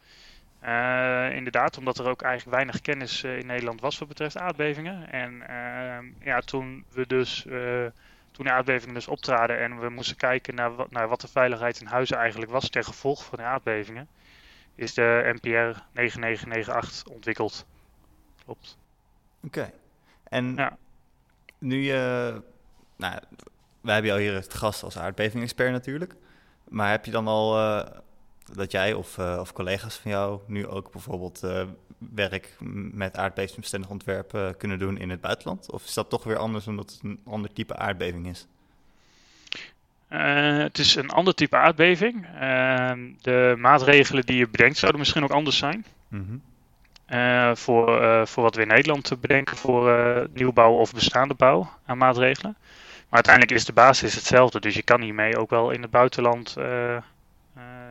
[1.33, 5.11] inderdaad, omdat er ook eigenlijk weinig kennis in Nederland was wat betreft aardbevingen.
[5.11, 7.45] En ehm, ja, toen we dus
[8.39, 11.79] toen de aardbevingen dus optraden en we moesten kijken naar wat, naar wat de veiligheid
[11.79, 14.07] in huizen eigenlijk was ten gevolge van de aardbevingen,
[14.75, 17.65] is de NPR 9998 ontwikkeld.
[18.43, 18.77] Klopt.
[19.43, 19.71] Oké.
[20.23, 20.77] En ja.
[21.57, 22.31] nu je,
[22.95, 23.19] nou,
[23.81, 26.15] wij hebben jou hier het gast als aardbeving-expert natuurlijk,
[26.69, 27.87] maar heb je dan al uh,
[28.55, 31.61] dat jij of, uh, of collega's van jou nu ook bijvoorbeeld uh,
[31.97, 32.55] werk
[32.91, 35.71] met aardbevingsbestendig ontwerpen kunnen doen in het buitenland?
[35.71, 38.47] Of is dat toch weer anders omdat het een ander type aardbeving is?
[40.07, 42.27] Het is een ander type aardbeving.
[43.21, 45.85] De maatregelen die je bedenkt zouden misschien ook anders zijn.
[46.07, 46.41] Mm
[47.07, 47.55] -hmm.
[47.55, 52.55] voor, voor wat we in Nederland te bedenken voor nieuwbouw of bestaande bouw aan maatregelen.
[52.59, 54.59] Maar uiteindelijk is de basis hetzelfde.
[54.59, 56.55] Dus je kan hiermee ook wel in het buitenland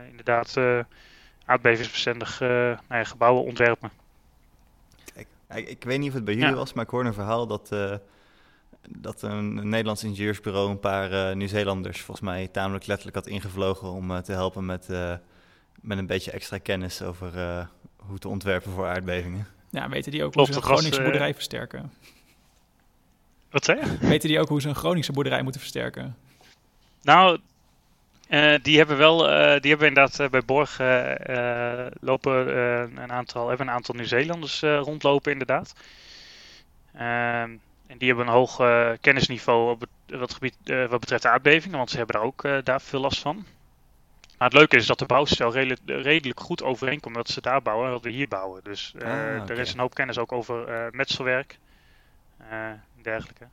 [0.08, 0.56] inderdaad
[1.44, 3.90] aardbevingsbestendig nou ja, gebouwen ontwerpen.
[5.14, 7.72] Kijk, ik weet niet of het bij jullie was, maar ik hoorde een verhaal dat
[8.96, 14.10] dat een, Nederlands ingenieursbureau een paar uh, Nieuw-Zeelanders volgens mij tamelijk letterlijk had ingevlogen om
[14.10, 15.14] uh, te helpen met, uh,
[15.80, 17.32] met een beetje extra kennis over
[17.96, 19.46] hoe te ontwerpen voor aardbevingen.
[19.70, 21.92] Ja, weten die ook Klopt, hoe ze een Groningse boerderij versterken?
[23.50, 23.96] Wat zei je?
[23.98, 26.16] Weten die ook hoe ze een Groningse boerderij moeten versterken?
[27.02, 27.38] Nou,
[28.62, 29.18] die hebben wel,
[29.60, 30.78] die hebben inderdaad bij Borg
[32.00, 32.56] lopen
[33.02, 35.74] een aantal, hebben een aantal Nieuw-Zeelanders rondlopen inderdaad.
[36.94, 37.50] Ehm
[37.86, 38.56] en die hebben een hoog
[39.00, 42.80] kennisniveau op het, wat, gebied, wat betreft de aardbevingen, want ze hebben daar ook daar
[42.80, 43.46] veel last van.
[44.38, 47.86] Maar het leuke is dat de bouwstijl redelijk, redelijk goed overeenkomt wat ze daar bouwen
[47.86, 48.64] en wat we hier bouwen.
[48.64, 49.46] Dus ah, okay.
[49.46, 51.58] er is een hoop kennis ook over metselwerk
[52.48, 53.46] en dergelijke.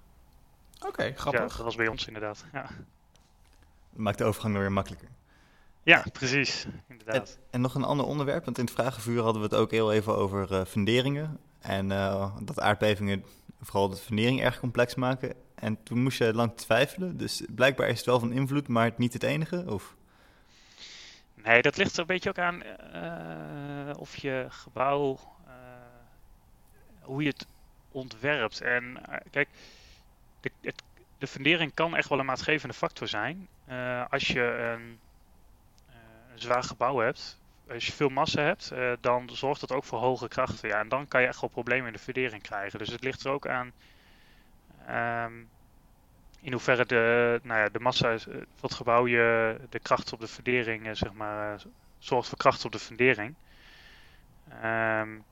[0.75, 1.41] Oké, okay, grappig.
[1.41, 2.45] Ja, dat was bij ons inderdaad.
[2.53, 2.65] Ja.
[3.95, 5.10] Maakt de overgang weer makkelijker.
[5.84, 6.67] Ja, precies.
[6.88, 7.29] Inderdaad.
[7.29, 9.93] En, en, nog een ander onderwerp, want in het vragenvuur hadden we het ook heel
[9.93, 11.39] even over funderingen.
[11.60, 11.88] En
[12.41, 13.25] dat aardbevingen
[13.62, 15.34] vooral de fundering erg complex maken.
[15.55, 17.17] En toen moest je lang twijfelen.
[17.17, 19.63] Dus blijkbaar is het wel van invloed, maar niet het enige?
[19.67, 19.95] Of?
[21.34, 22.63] Nee, dat ligt er een beetje ook aan
[22.95, 25.19] uh, of je gebouw,
[27.01, 27.45] hoe je het
[27.91, 28.62] ontwerpt.
[28.62, 29.49] En kijk,
[30.62, 30.84] het,
[31.25, 33.47] de fundering kan echt wel een maatgevende factor zijn.
[34.09, 34.99] als je een,
[36.31, 39.99] een zwaar gebouw hebt, als je veel massa hebt, uh, dan zorgt dat ook voor
[39.99, 40.69] hoge krachten.
[40.69, 42.79] Ja, en dan kan je echt wel problemen in de fundering krijgen.
[42.79, 43.71] Dus het ligt er ook aan
[44.89, 45.49] um,
[46.41, 48.19] in hoeverre de, nou ja, de massa, uh,
[48.59, 51.61] wat gebouw je de kracht op de fundering, zeg maar,
[51.99, 53.35] zorgt voor kracht op de fundering.
[54.63, 55.23] Um,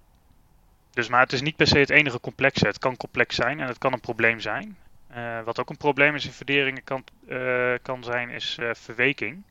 [0.89, 2.67] dus maar het is niet per se het enige complexe.
[2.67, 4.77] Het kan complex zijn en het kan een probleem zijn.
[5.45, 7.03] Wat ook een probleem is in funderingen kan,
[7.81, 9.43] kan zijn, is verweking.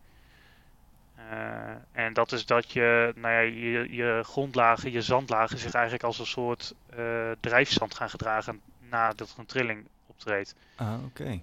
[1.32, 6.04] Uh, en dat is dat je, nou ja, je, je grondlagen, je zandlagen zich eigenlijk
[6.04, 10.54] als een soort uh, drijfzand gaan gedragen nadat er een trilling optreedt.
[10.76, 11.40] Ah, oké.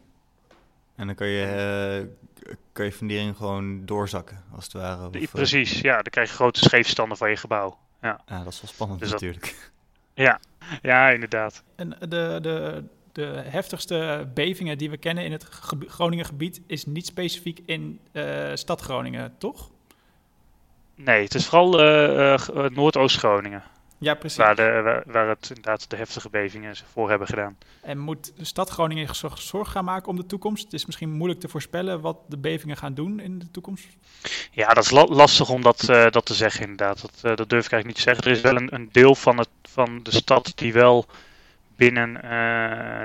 [0.95, 2.07] En dan kan je,
[2.45, 5.07] uh, kan je fundering gewoon doorzakken, als het ware.
[5.07, 5.93] Of, Precies, ja.
[5.93, 7.77] Dan krijg je grote scheefstanden van je gebouw.
[8.01, 9.71] Ja, ah, dat is wel spannend dus natuurlijk.
[10.13, 10.39] Ja.
[10.81, 11.63] ja, inderdaad.
[11.75, 12.83] En de, de,
[13.19, 15.43] de heftigste bevingen die we kennen in het
[15.87, 19.69] Groningen gebied is niet specifiek in uh, stad Groningen, toch?
[20.95, 23.63] Nee, het is vooral uh, uh, Noordoost-Groningen.
[23.97, 24.37] Ja, precies.
[24.37, 27.57] Waar, de, waar, het inderdaad de heftige bevingen voor hebben gedaan.
[27.81, 30.63] En moet de stad Groningen zorg gaan maken om de toekomst?
[30.63, 33.87] Het is misschien moeilijk te voorspellen wat de bevingen gaan doen in de toekomst.
[34.51, 37.01] Ja, dat is la lastig om dat, uh, dat te zeggen inderdaad.
[37.01, 38.23] Dat, dat durf ik eigenlijk niet te zeggen.
[38.23, 41.05] Er is wel een, een deel van, het, van de stad die wel
[41.79, 42.21] binnen uh,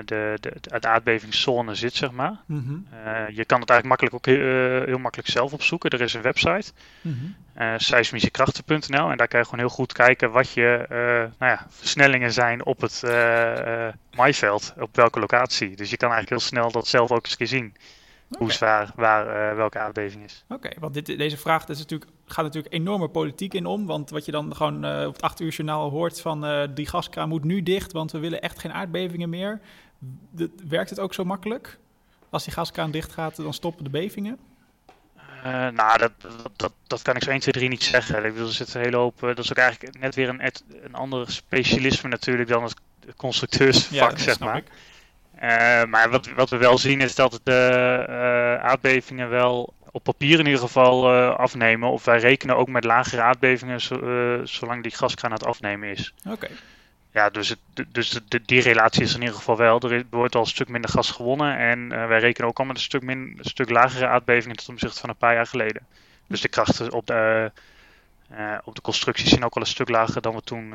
[0.04, 2.36] de, de, de aardbevingszone zit, zeg maar.
[2.46, 2.86] Mm -hmm.
[2.92, 5.90] uh, je kan het eigenlijk makkelijk ook heel, uh, heel, makkelijk zelf opzoeken.
[5.90, 7.78] Er is een website, mm -hmm.
[7.78, 9.10] seismischekrachten.nl.
[9.10, 10.86] En daar kan je gewoon heel goed kijken wat je
[11.38, 13.02] nou ja, versnellingen zijn op het
[14.16, 15.76] maaiveld, op welke locatie.
[15.76, 17.74] Dus je kan eigenlijk heel snel dat zelf ook eens zien.
[18.28, 18.46] Okay.
[18.46, 20.44] Hoe zwaar waar, welke aardbeving is.
[20.48, 23.86] Oké, okay, want dit, deze vraag is natuurlijk gaat natuurlijk enorme politiek in om.
[23.86, 26.86] Want wat je dan gewoon uh, op het 8 uur journaal hoort van uh, die
[26.86, 29.60] gaskraan moet nu dicht, want we willen echt geen aardbevingen meer.
[30.30, 31.78] De, werkt het ook zo makkelijk?
[32.30, 34.38] Als die gaskraan dicht gaat, dan stoppen de bevingen?
[35.16, 36.12] Uh, nou, dat,
[36.56, 38.24] dat, dat kan ik zo 1, 2, 3 niet zeggen.
[38.24, 39.20] Ik bedoel, er zit een hele hoop.
[39.20, 42.74] dat is ook eigenlijk net weer een, een ander specialisme natuurlijk dan het
[43.16, 44.62] constructeursvak, ja, zeg maar.
[45.88, 50.60] Maar wat, wat we wel zien is dat de aardbevingen wel op papier in ieder
[50.60, 51.90] geval uh, afnemen.
[51.90, 53.80] Of wij rekenen ook met lagere aardbevingen
[54.48, 56.14] zolang die gaskraan aan het afnemen is.
[56.28, 56.48] Oké.
[57.10, 59.80] Ja, dus, het, dus de, die relatie is in ieder geval wel.
[59.80, 61.58] Er wordt al een stuk minder gas gewonnen.
[61.58, 65.00] En wij rekenen ook al met een stuk, min, een stuk lagere aardbevingen ten opzichte
[65.00, 65.86] van een paar jaar geleden.
[66.26, 67.52] Dus de krachten op de,
[68.64, 70.74] op de constructies zijn ook al een stuk lager dan we toen,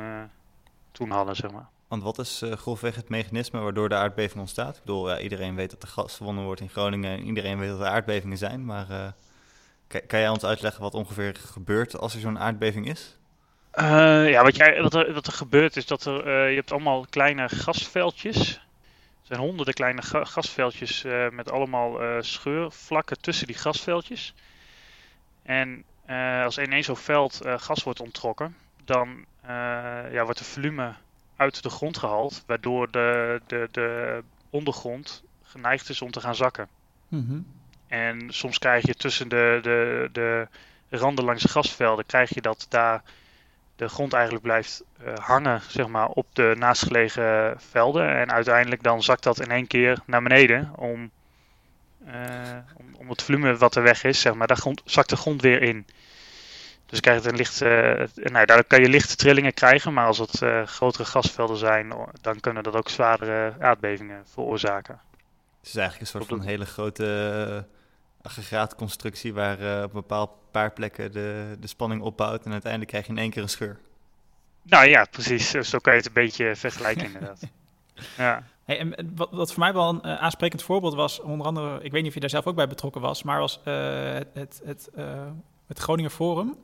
[0.92, 1.68] toen hadden, zeg maar.
[1.90, 4.76] Want wat is uh, grofweg het mechanisme waardoor de aardbeving ontstaat?
[4.76, 7.68] Ik bedoel, ja, iedereen weet dat er gas gewonnen wordt in Groningen en iedereen weet
[7.68, 8.64] dat er aardbevingen zijn.
[8.64, 9.06] Maar uh,
[9.86, 13.16] kan, kan, jij ons uitleggen wat ongeveer gebeurt als er zo'n aardbeving is?
[13.74, 17.06] Uh, ja, wat, jij, wat, er, wat er gebeurt is dat er, je hebt allemaal
[17.10, 18.54] kleine gasveldjes.
[19.20, 24.34] Er zijn honderden kleine ga gasveldjes met allemaal scheurvlakken tussen die gasveldjes.
[25.42, 30.44] En eh, als ineens zo'n veld eh, gas wordt onttrokken, dan eh, ja, wordt de
[30.44, 30.94] volume
[31.40, 36.68] uit de grond gehaald, waardoor de, de, de ondergrond geneigd is om te gaan zakken.
[37.08, 37.40] Mhm.
[37.88, 40.48] En soms krijg je tussen de, de, de
[40.88, 43.02] randen langs de gasvelden, krijg je dat daar
[43.76, 48.16] de grond eigenlijk blijft eh, hangen zeg maar, op de naastgelegen velden.
[48.16, 51.10] En uiteindelijk dan zakt dat in één keer naar beneden om,
[52.04, 55.16] eh, om, om het volume wat er weg is, zeg maar, daar grond, zakt de
[55.16, 55.86] grond weer in.
[56.90, 60.18] Dus je krijgt een licht, eh, nou, daar kan je lichte trillingen krijgen, maar als
[60.18, 65.00] het eh, grotere gasvelden zijn, dan kunnen dat ook zwaardere aardbevingen veroorzaken.
[65.60, 67.04] Het is eigenlijk een soort van hele grote
[67.48, 67.62] uh,
[68.22, 73.06] aggregaatconstructie waar uh, op een bepaald paar plekken de, de spanning opbouwt en uiteindelijk krijg
[73.06, 73.78] je in één keer een scheur.
[74.62, 75.50] Nou ja, precies.
[75.50, 77.40] Zo kan je het een beetje vergelijken inderdaad.
[78.16, 78.42] Ja.
[78.64, 81.92] Hey, en wat, wat, voor mij wel een uh, aansprekend voorbeeld was, onder andere, ik
[81.92, 84.60] weet niet of je daar zelf ook bij betrokken was, maar was uh, het, het,
[84.64, 85.04] het, uh,
[85.66, 86.56] het, Groninger Forum.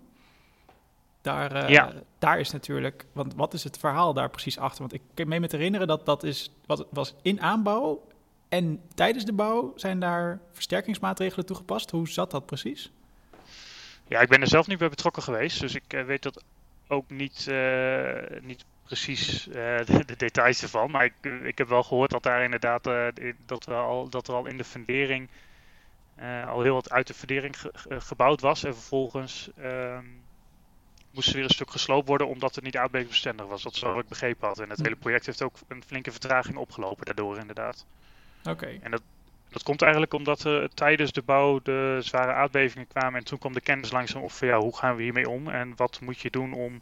[1.27, 1.93] Daar, ja.
[2.19, 4.81] daar is natuurlijk, want wat is het verhaal daar precies achter?
[4.81, 8.07] Want ik kan me met herinneren dat dat is, wat was in aanbouw
[8.49, 11.91] en tijdens de bouw zijn daar versterkingsmaatregelen toegepast.
[11.91, 12.91] Hoe zat dat precies?
[14.09, 16.45] Ja, ik ben er zelf niet bij betrokken geweest, dus ik uh, weet dat
[16.89, 19.55] ook niet, uh, niet precies uh,
[19.87, 20.91] de, de, details ervan.
[20.91, 22.85] Maar ik, ik heb wel gehoord dat daar inderdaad
[23.47, 25.29] dat, er al, dat er al in de fundering
[26.49, 28.65] al heel wat uit de fundering ge, gebouwd was.
[28.65, 30.05] En vervolgens ehm,
[31.17, 33.63] moest er weer een stuk gesloopt worden omdat het niet aardbevingsbestendig was.
[33.63, 34.59] Dat is wat ik begrepen had.
[34.59, 37.87] En het hele project heeft ook een flinke vertraging opgelopen daardoor inderdaad.
[38.39, 38.51] Oké.
[38.51, 38.81] Okay.
[38.83, 39.03] En dat,
[39.49, 43.53] dat komt eigenlijk omdat er tijdens de bouw de zware aardbevingen kwamen en toen kwam
[43.53, 46.31] de kennis langzaam op van ja, hoe gaan we hiermee om en wat moet je
[46.31, 46.81] doen om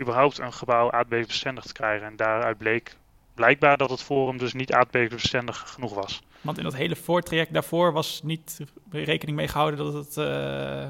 [0.00, 2.06] überhaupt een gebouw aardbevingsbestendig te krijgen.
[2.06, 2.96] En daaruit bleek
[3.34, 6.22] blijkbaar dat het forum dus niet aardbevingsbestendig genoeg was.
[6.40, 10.86] Want in dat hele voortraject daarvoor was niet rekening mee gehouden dat, het, uh,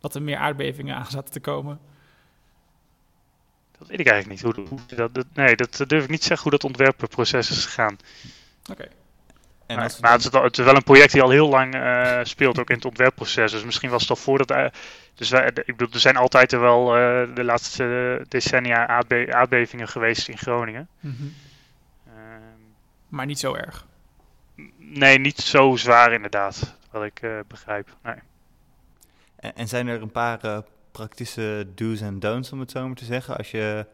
[0.00, 1.80] dat er meer aardbevingen aan zaten te komen.
[3.80, 4.56] Dat weet ik eigenlijk niet.
[4.56, 7.64] Hoe, hoe dat, dat, nee, dat durf ik niet te zeggen hoe dat ontwerpproces is
[7.64, 7.98] gegaan.
[8.62, 8.72] Oké.
[8.72, 8.88] Okay.
[9.66, 11.74] En maar, maar het, is wel, het, is wel, een project die al heel lang
[11.74, 13.52] uh, speelt, ook in het ontwerpproces.
[13.52, 14.50] Dus misschien was het al voordat.
[14.50, 14.66] Uh,
[15.14, 19.88] dus wij, ik bedoel, er zijn altijd er wel uh, de laatste decennia aardbe aardbevingen
[19.88, 20.88] geweest in Groningen.
[21.00, 21.34] Mm -hmm.
[23.08, 23.86] maar niet zo erg.
[24.76, 27.88] Nee, niet zo zwaar inderdaad, wat ik begrijp.
[28.02, 28.14] Nee.
[29.36, 30.62] En, en, zijn er een paar
[30.92, 33.86] praktische do's en don'ts, om het zo maar te zeggen, als je,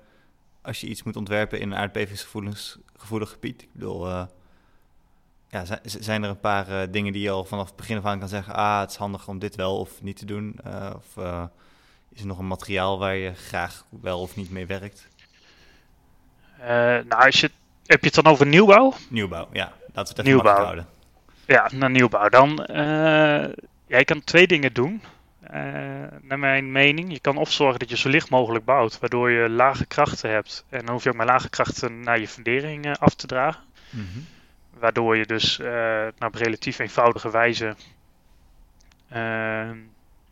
[0.62, 3.62] als je iets moet ontwerpen in een aardbevingsgevoelig gebied?
[3.62, 4.26] Ik bedoel
[5.48, 8.18] ja, zijn er een paar uh, dingen die je al vanaf het begin af aan
[8.18, 10.58] kan zeggen: ah, het is handig om dit wel of niet te doen?
[10.66, 11.24] Uh, of
[12.12, 15.08] is er nog een materiaal waar je graag wel of niet mee werkt?
[17.08, 17.50] nou, als je,
[17.86, 18.94] heb je het dan over nieuwbouw?
[19.08, 19.72] Nieuwbouw, ja.
[19.92, 20.64] Laten we het even nieuwbouw.
[20.64, 20.86] houden.
[21.46, 22.28] Ja, naar nieuwbouw.
[22.28, 22.64] Dan,
[23.86, 25.02] ja, je kan twee dingen doen.
[26.22, 29.48] Naar mijn mening, je kan of zorgen dat je zo licht mogelijk bouwt, waardoor je
[29.48, 30.64] lage krachten hebt.
[30.68, 33.62] En dan hoef je ook maar lage krachten naar je fundering af te dragen.
[33.90, 34.26] Mm -hmm.
[34.78, 37.76] Waardoor je dus uh, nou, op relatief eenvoudige wijze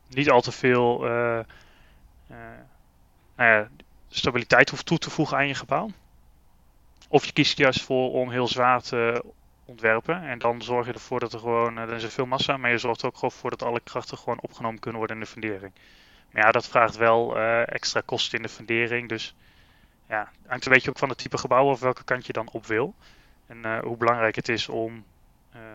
[0.08, 0.98] niet al te veel
[3.36, 3.68] nou ja,
[4.08, 5.90] stabiliteit hoeft toe te voegen aan je gebouw.
[7.08, 9.24] Of je kiest juist voor om heel zwaar te
[9.64, 10.22] ontwerpen.
[10.22, 13.00] En dan zorg je ervoor dat er gewoon, er is veel massa, maar je zorgt
[13.00, 15.72] er ook gewoon voor dat alle krachten gewoon opgenomen kunnen worden in de fundering.
[16.30, 19.08] Maar ja, dat vraagt wel extra kosten in de fundering.
[19.08, 19.34] Dus
[20.08, 22.66] ja, hangt een beetje ook van het type gebouw of welke kant je dan op
[22.66, 22.94] wil.
[23.46, 25.04] En uh, hoe belangrijk het is om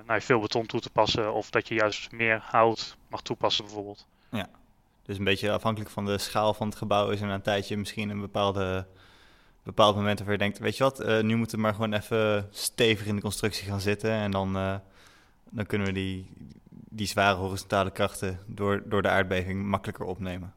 [0.05, 4.07] nou, veel beton toe te passen of dat je juist meer hout mag toepassen bijvoorbeeld.
[4.29, 4.47] Ja,
[5.03, 8.09] dus een beetje afhankelijk van de schaal van het gebouw is er een tijdje misschien
[8.09, 8.87] een bepaalde,
[9.69, 12.47] bepaalde momenten waar je denkt, weet je wat, uh, nu moeten we maar gewoon even
[12.51, 14.53] stevig in de constructie gaan zitten en dan,
[15.49, 16.31] dan kunnen we die,
[16.69, 20.53] die zware horizontale krachten door, door de aardbeving makkelijker opnemen.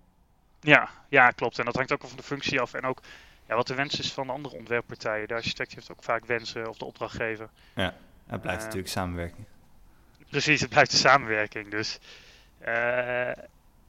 [0.61, 1.59] Ja, ja, klopt.
[1.59, 3.01] En dat hangt ook van de functie af en ook
[3.49, 5.29] ja, wat de wens is van de andere ontwerppartijen.
[5.29, 7.49] De architect heeft ook vaak wensen of de opdrachtgever.
[7.75, 7.95] Ja,
[8.27, 9.47] het blijft uh, natuurlijk samenwerking.
[10.31, 11.71] Precies, het blijft de samenwerking.
[11.71, 11.99] Dus
[12.67, 13.31] uh,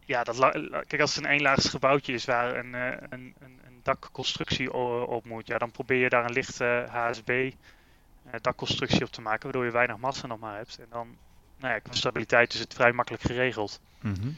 [0.06, 0.40] ja, dat
[0.88, 4.74] kijk, als het een eenlaags gebouwtje is waar een, uh, een, een, een dakconstructie
[5.08, 7.52] op moet, ja, dan probeer je daar een lichte HSB
[8.42, 10.78] dakconstructie op te maken, waardoor je weinig massa nog maar hebt.
[10.80, 11.18] En dan,
[11.58, 13.82] nou ja, qua stabiliteit is het vrij makkelijk geregeld.
[14.02, 14.36] Mm -hmm.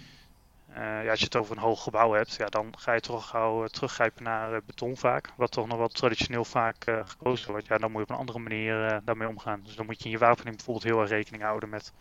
[0.70, 3.28] Uh, ja, als je het over een hoog gebouw hebt, ja, dan ga je toch
[3.28, 5.30] gauw teruggrijpen naar beton vaak.
[5.36, 7.68] Wat toch nog wel traditioneel vaak gekozen wordt.
[7.68, 9.62] Ja, dan moet je op een andere manier daarmee omgaan.
[9.64, 11.94] Dus dan moet je in je wapening bijvoorbeeld heel erg rekening houden met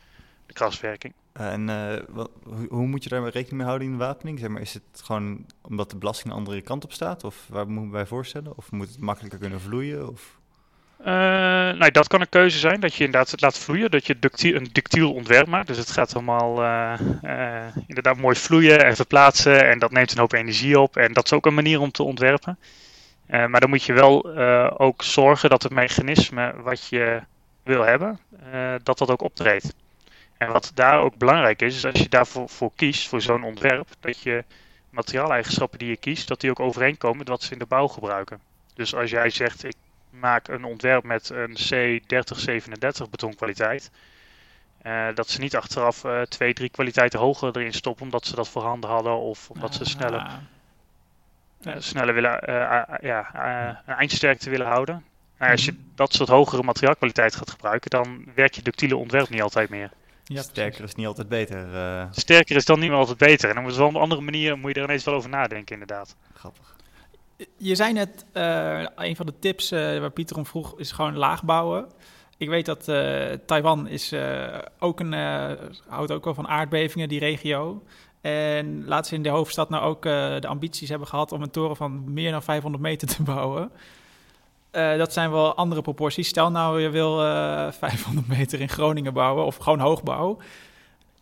[0.47, 1.13] de kraswerking.
[1.33, 1.67] en
[2.09, 4.39] wat, hoe, hoe, moet je daar rekening mee houden in de wapening?
[4.39, 7.25] Zeg maar, is het gewoon omdat de belasting een andere kant op staat?
[7.25, 8.57] Of waar moeten wij voorstellen?
[8.57, 10.09] Of moet het makkelijker kunnen vloeien?
[10.09, 10.39] Of...
[11.05, 11.07] Uh,
[11.79, 14.55] nou, dat kan een keuze zijn, dat je inderdaad het laat vloeien, dat je ductiel,
[14.55, 15.67] een ductiel ontwerp maakt.
[15.67, 20.19] Dus het gaat allemaal uh, uh, inderdaad mooi vloeien en verplaatsen en dat neemt een
[20.19, 20.97] hoop energie op.
[20.97, 22.59] En dat is ook een manier om te ontwerpen.
[23.27, 24.37] maar dan moet je wel
[24.79, 27.23] ook zorgen dat het mechanisme wat je
[27.63, 28.19] wil hebben,
[28.83, 29.75] dat dat ook optreedt.
[30.45, 33.89] En wat daar ook belangrijk is, is als je daarvoor voor kiest, voor zo'n ontwerp,
[34.01, 34.45] dat je
[34.91, 38.41] materiaaleigenschappen die je kiest, dat die ook overeenkomen met wat ze in de bouw gebruiken.
[38.75, 39.77] Dus als jij zegt, ik
[40.11, 43.91] maak een ontwerp met een C3037 betonkwaliteit.
[44.87, 48.49] Uh, dat ze niet achteraf uh, twee, drie kwaliteiten hoger erin stoppen omdat ze dat
[48.49, 50.41] voorhanden hadden of omdat ze sneller,
[51.63, 52.41] uh, sneller willen,
[53.01, 53.31] ja,
[53.87, 55.05] een eindsterkte willen houden.
[55.39, 55.81] Nou, als je mhm.
[55.95, 59.91] dat soort hogere materiaalkwaliteit gaat gebruiken, dan werkt je ductiele ontwerp niet altijd meer.
[60.25, 61.67] Ja, sterker is niet altijd beter.
[62.11, 63.49] Sterker is dan niet meer altijd beter.
[63.49, 65.31] En dan moet je wel op een andere manier moet je er ineens wel over
[65.31, 66.17] nadenken, inderdaad.
[66.35, 66.75] Grappig.
[67.57, 71.17] Je zei net, uh, een van de tips uh, waar Pieter om vroeg, is gewoon
[71.17, 71.87] laag bouwen.
[72.37, 74.15] Ik weet dat uh, Taiwan is,
[74.79, 75.13] ook een,
[75.87, 77.83] houdt ook wel van aardbevingen, die regio.
[78.21, 81.77] En laat ze in de hoofdstad nou ook de ambities hebben gehad om een toren
[81.77, 83.71] van meer dan 500 meter te bouwen.
[84.75, 86.29] Dat zijn wel andere proporties.
[86.29, 87.17] Stel nou, je wil
[87.73, 90.39] 500 meter in Groningen bouwen of gewoon hoogbouw.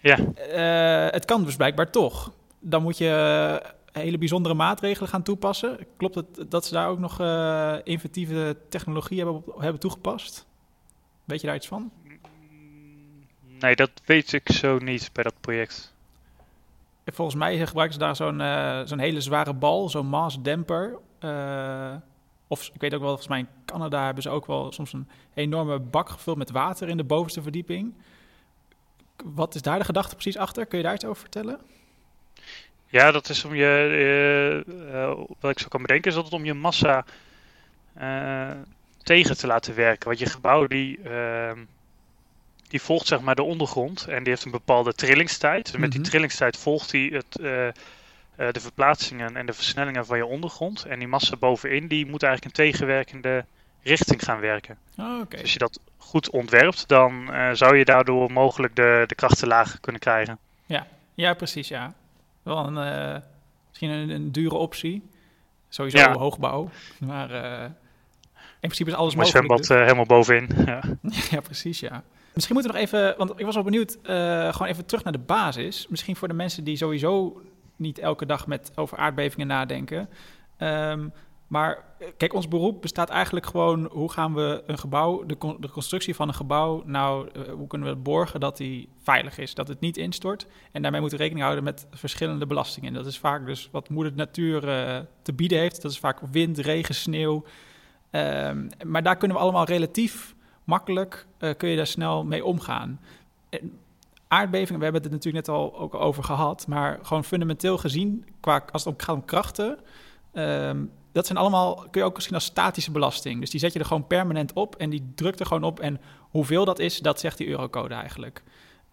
[0.01, 0.19] Ja.
[1.11, 2.33] het kan dus blijkbaar toch.
[2.61, 3.63] Dan moet je
[3.93, 5.79] hele bijzondere maatregelen gaan toepassen.
[5.97, 7.21] Klopt het dat ze daar ook nog
[7.85, 10.47] inventieve technologie hebben, hebben toegepast?
[11.25, 11.91] Weet je daar iets van?
[13.59, 15.95] Nee, dat weet ik zo niet bij dat project.
[17.07, 20.99] Volgens mij gebruiken ze daar zo'n uh, zo'n hele zware bal, zo'n massdemper.
[21.21, 21.95] Uh,
[22.53, 25.09] of ik weet ook wel, volgens mij in Canada hebben ze ook wel soms een
[25.35, 27.95] enorme bak gevuld met water in de bovenste verdieping.
[29.25, 30.67] Wat is daar de gedachte precies achter?
[30.67, 31.61] Kun je daar iets over vertellen?
[32.87, 36.45] Ja, dat is om je, uh, wat ik zo kan bedenken, is dat het om
[36.45, 37.05] je massa
[38.01, 38.51] uh,
[39.03, 40.09] tegen te laten werken.
[40.09, 41.53] Want je gebouw die, uh,
[42.69, 45.65] die volgt zeg maar de ondergrond en die heeft een bepaalde trillingstijd.
[45.65, 46.09] Dus met die mhm.
[46.09, 47.41] trillingstijd volgt hij het,
[48.37, 50.85] de verplaatsingen en de versnellingen van je ondergrond.
[50.85, 53.45] En die massa bovenin die moet eigenlijk een tegenwerkende
[53.83, 54.79] richting gaan werken.
[54.99, 55.25] Oh, okay.
[55.29, 59.81] dus als je dat goed ontwerpt, dan zou je daardoor mogelijk de, de krachten lager
[59.81, 60.39] kunnen krijgen.
[60.67, 61.95] Ja, ja precies ja.
[62.43, 63.21] Wel een, uh,
[63.69, 65.03] misschien een, een, dure optie.
[65.69, 66.13] Sowieso ja.
[66.13, 66.71] hoogbouw.
[66.99, 67.65] Maar uh,
[68.43, 69.37] in principe is alles mogelijk.
[69.37, 69.69] zwembad dus.
[69.69, 70.49] helemaal bovenin.
[70.67, 70.83] Ja.
[71.31, 72.03] ja, precies, ja.
[72.33, 73.99] Misschien moeten we nog even, want ik was wel benieuwd,
[74.55, 75.87] gewoon even terug naar de basis.
[75.89, 77.43] Misschien voor de mensen die sowieso
[77.83, 80.09] niet elke dag met over aardbevingen nadenken.
[80.59, 81.13] Um,
[81.53, 85.71] maar eh, kijk, ons beroep bestaat eigenlijk gewoon hoe gaan we een gebouw, de, de
[85.71, 89.69] constructie van een gebouw, nou, uh, hoe kunnen we borgen dat die veilig is, dat
[89.69, 90.47] het niet instort.
[90.71, 92.93] En daarmee moeten we rekening houden met verschillende belastingen.
[92.93, 95.83] Dat is vaak dus wat moeder natuur uh, te bieden heeft.
[95.83, 97.45] Dat is vaak wind, regen, sneeuw.
[98.11, 103.01] Um, maar daar kunnen we allemaal relatief makkelijk, kun je daar snel mee omgaan.
[103.49, 103.79] En
[104.33, 108.65] aardbevingen, we hebben het natuurlijk net al ook over gehad, maar gewoon fundamenteel gezien, qua,
[108.73, 109.79] als het gaat om krachten.
[110.33, 113.41] Um, dat zijn allemaal, kun je ook misschien als statische belasting.
[113.41, 115.81] Dus die zet je er gewoon permanent op en die drukt er gewoon op.
[115.81, 118.43] En hoeveel dat is, dat zegt die eurocode eigenlijk.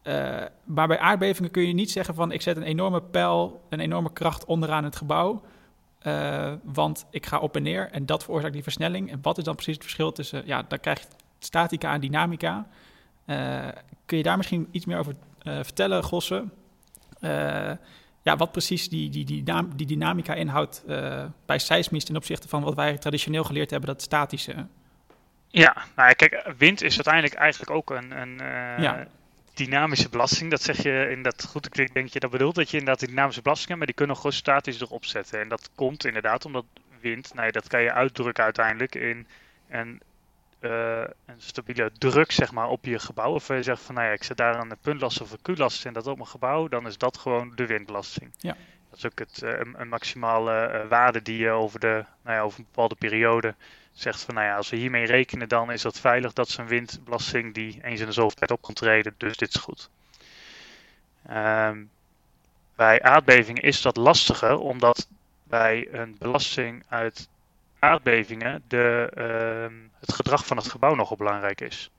[0.04, 3.80] Uh, maar bij aardbevingen kun je niet zeggen van ik zet een enorme pijl, een
[3.80, 5.42] enorme kracht onderaan het gebouw.
[6.04, 9.12] Uh, want ik ga op en neer en dat veroorzaakt die versnelling.
[9.12, 11.08] En wat is dan precies het verschil tussen, ja, dan krijg je
[11.40, 12.68] statica en dynamica.
[13.26, 13.68] Uh,
[14.06, 16.46] kun je daar misschien iets meer over vertellen, Gosse?
[18.22, 19.44] ja, wat precies die, die, die,
[19.76, 24.02] die dynamica inhoudt uh, bij seismisch ten opzichte van wat wij traditioneel geleerd hebben, dat
[24.02, 24.68] statische.
[25.48, 28.42] Ja, nou kijk, wind is uiteindelijk eigenlijk ook een, een
[29.54, 30.52] dynamische belasting.
[30.52, 33.08] Dat zeg je in dat goed, ik denk dat je dat bedoelt, dat je inderdaad
[33.08, 35.40] dynamische belastingen, maar die kunnen gewoon statisch erop zetten.
[35.40, 36.66] En dat komt inderdaad omdat
[37.02, 39.28] wind, nou ja, dat kan je uitdrukken uiteindelijk in
[39.70, 40.02] een
[40.60, 43.34] uh, een stabiele druk zeg maar, op je gebouw.
[43.34, 45.94] Of je zegt van nou ja, ik zet daar een puntlast of een Q-last in
[45.94, 48.32] dat op mijn gebouw, dan is dat gewoon de windbelasting.
[48.38, 48.56] Ja.
[48.90, 52.42] Dat is ook het, uh, een, maximale uh, waarde die je over, de, nou ja,
[52.42, 53.56] over een bepaalde periode
[53.92, 56.34] zegt van nou ja, als we hiermee rekenen, dan is dat veilig.
[56.34, 59.54] Dat is een windbelasting die eens in de zoveel tijd op kan treden, dus dit
[59.54, 59.90] is goed.
[61.32, 61.90] Um,
[62.76, 65.08] bij aardbevingen is dat lastiger, omdat
[65.44, 67.30] bij een belasting uit
[67.80, 71.92] aardbevingen de, uh, het van het gebouw nogal belangrijk is.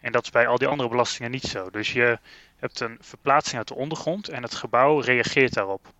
[0.00, 1.70] En dat is bij al die andere belastingen niet zo.
[1.70, 2.18] Dus je
[2.56, 5.92] hebt een verplaatsing uit de ondergrond en het gebouw reageert daarop.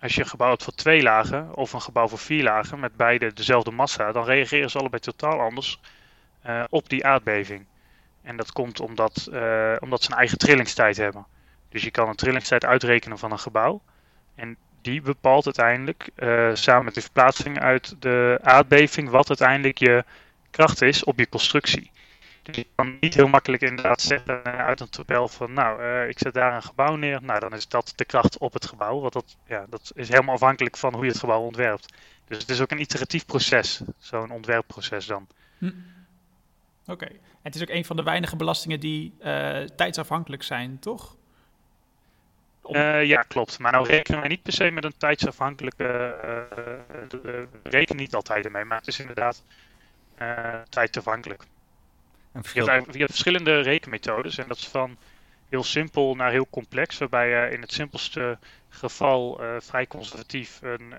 [0.00, 2.96] Als je een gebouw hebt voor twee lagen of een gebouw voor vier lagen met
[2.96, 5.80] beide dezelfde massa, dan reageren ze allebei totaal anders
[6.46, 7.64] uh, op die aardbeving.
[8.22, 11.26] En dat komt omdat, uh, omdat ze een eigen trillingstijd hebben.
[11.68, 13.82] Dus je kan een trillingstijd uitrekenen van een gebouw.
[14.34, 20.04] En die bepaalt uiteindelijk, uh, samen met de verplaatsing uit de aardbeving, wat uiteindelijk je
[20.52, 21.90] kracht is op je constructie.
[22.42, 26.08] Dus je kan niet heel makkelijk inderdaad zeggen eh, uit een tabel van, nou, uh,
[26.08, 27.22] ik zet daar een gebouw neer.
[27.22, 29.00] Nou, dan is dat de kracht op het gebouw.
[29.00, 31.94] Want dat, ja, dat is helemaal afhankelijk van hoe je het gebouw ontwerpt.
[32.26, 35.26] Dus het is ook een iteratief proces, zo'n ontwerpproces dan.
[35.58, 35.70] Hm.
[36.86, 37.06] Oké.
[37.06, 41.16] En het is ook een van de weinige belastingen die uh, tijdsafhankelijk zijn, toch?
[42.70, 43.58] Uh, ja, klopt.
[43.58, 46.16] Maar nou rekenen wij niet per se met een tijdsafhankelijke.
[47.24, 49.42] Uh, rekenen niet altijd ermee, maar het is inderdaad
[50.68, 51.42] tijdafhankelijk.
[52.32, 54.96] Je hebt, je hebt verschillende rekenmethodes en dat is van
[55.48, 60.94] heel simpel naar heel complex, waarbij je in het simpelste geval vrij conservatief een,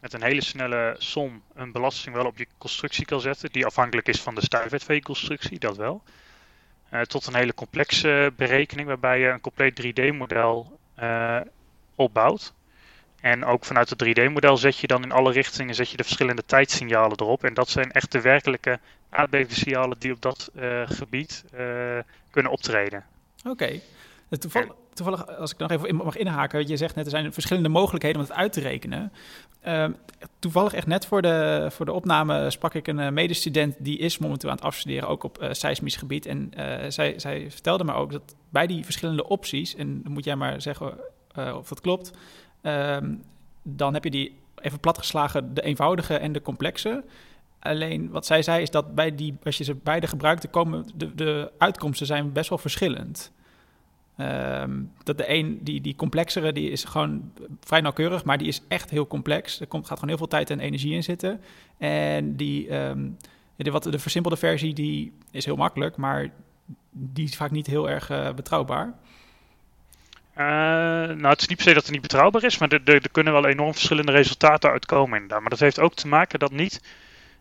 [0.00, 4.08] met een hele snelle som een belasting wel op je constructie kan zetten, die afhankelijk
[4.08, 6.02] is van de stijfheid van je constructie, dat wel.
[6.92, 11.46] Uh, tot een hele complexe berekening waarbij je een compleet 3D-model uh, eh,
[11.94, 12.54] opbouwt.
[13.22, 16.44] En ook vanuit het 3D-model zet je dan in alle richtingen zet je de verschillende
[16.44, 17.44] tijdsignalen erop.
[17.44, 18.78] En dat zijn echt de werkelijke
[19.10, 21.44] aardbevingssignalen die op dat uh, gebied
[22.30, 23.04] kunnen optreden.
[23.38, 23.50] Oké.
[23.50, 23.82] Okay.
[24.38, 28.20] Toevallig, toevallig, als ik nog even mag inhaken, je zegt net er zijn verschillende mogelijkheden
[28.20, 29.12] om het uit te rekenen.
[29.66, 29.86] Uh,
[30.38, 34.50] toevallig echt net voor de, voor de opname sprak ik een medestudent die is momenteel
[34.50, 36.26] aan het afstuderen, ook op seismisch gebied.
[36.26, 36.52] En
[36.88, 40.60] zij, zij vertelde me ook dat bij die verschillende opties, en dan moet jij maar
[40.60, 40.94] zeggen
[41.36, 42.10] of dat klopt,
[42.60, 43.14] ehm,
[43.62, 47.04] dan heb je die even platgeslagen de eenvoudige en de complexe.
[47.58, 51.14] Alleen wat zij zei is dat bij die, als je ze beide gebruikt, komen de,
[51.14, 53.32] de uitkomsten zijn best wel verschillend.
[54.16, 58.62] Um, dat de een, die, die complexere, die is gewoon vrij nauwkeurig, maar die is
[58.68, 59.60] echt heel complex.
[59.60, 61.40] Er komt, gaat gewoon heel veel tijd en energie in zitten.
[61.78, 63.16] En die, um,
[63.56, 66.30] de, wat, de versimpelde versie, die is heel makkelijk, maar
[66.90, 68.94] die is vaak niet heel erg uh, betrouwbaar.
[70.36, 70.44] Uh,
[71.16, 73.10] nou, het is niet per se dat het niet betrouwbaar is, maar er, er, er
[73.10, 75.40] kunnen wel enorm verschillende resultaten uitkomen inderdaad.
[75.40, 76.80] Maar dat heeft ook te maken dat niet...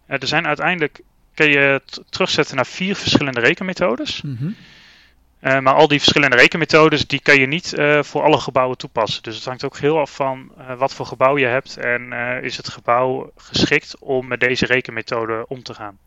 [0.08, 1.02] Uh, er zijn uiteindelijk,
[1.34, 4.22] kun je terugzetten naar vier verschillende rekenmethodes.
[4.22, 4.56] Mm -hmm.
[5.42, 9.24] Uh, maar al die verschillende rekenmethodes, die kan je niet uh, voor alle gebouwen toepassen.
[9.24, 12.14] Dus het hangt ook heel af van uh, wat voor gebouw je hebt en
[12.44, 15.98] is het gebouw geschikt om met deze rekenmethode om te gaan.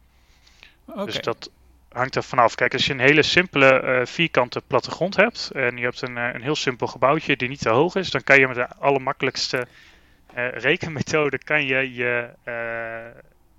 [0.87, 1.05] Okay.
[1.05, 1.51] Dus dat
[1.95, 2.55] hangt er vanaf.
[2.55, 6.57] Kijk, als je een hele simpele vierkante plattegrond hebt en je hebt een, een heel
[6.57, 9.66] simpel gebouwtje die niet te hoog is, dan kan je met de allermakkelijkste
[10.55, 12.30] rekenmethode kan je, je,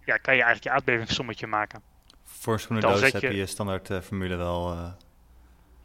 [0.05, 1.81] ja, kan je eigenlijk je aardbevingssommetje maken.
[2.23, 4.93] Voor een schoenendoos heb je je standaard formule wel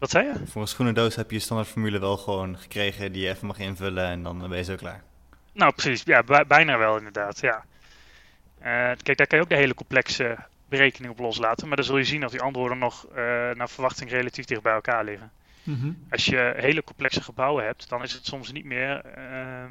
[0.01, 0.47] wat zei je?
[0.47, 3.59] Voor een schoenendoos heb je je standaard formule wel gewoon gekregen die je even mag
[3.59, 5.03] invullen en dan ben je zo klaar.
[5.53, 6.03] Nou, precies.
[6.05, 7.65] Ja, bijna wel inderdaad, ja.
[8.59, 8.65] Uh,
[9.03, 10.39] kijk, daar kan je ook de hele complexe
[10.71, 11.69] berekening op loslaten.
[11.69, 13.15] Maar dan zul je zien dat die antwoorden nog uh,
[13.51, 15.33] naar verwachting relatief dicht bij elkaar liggen.
[15.63, 16.07] Mm -hmm.
[16.11, 19.65] Als je hele complexe gebouwen hebt, dan is het soms niet meer uh,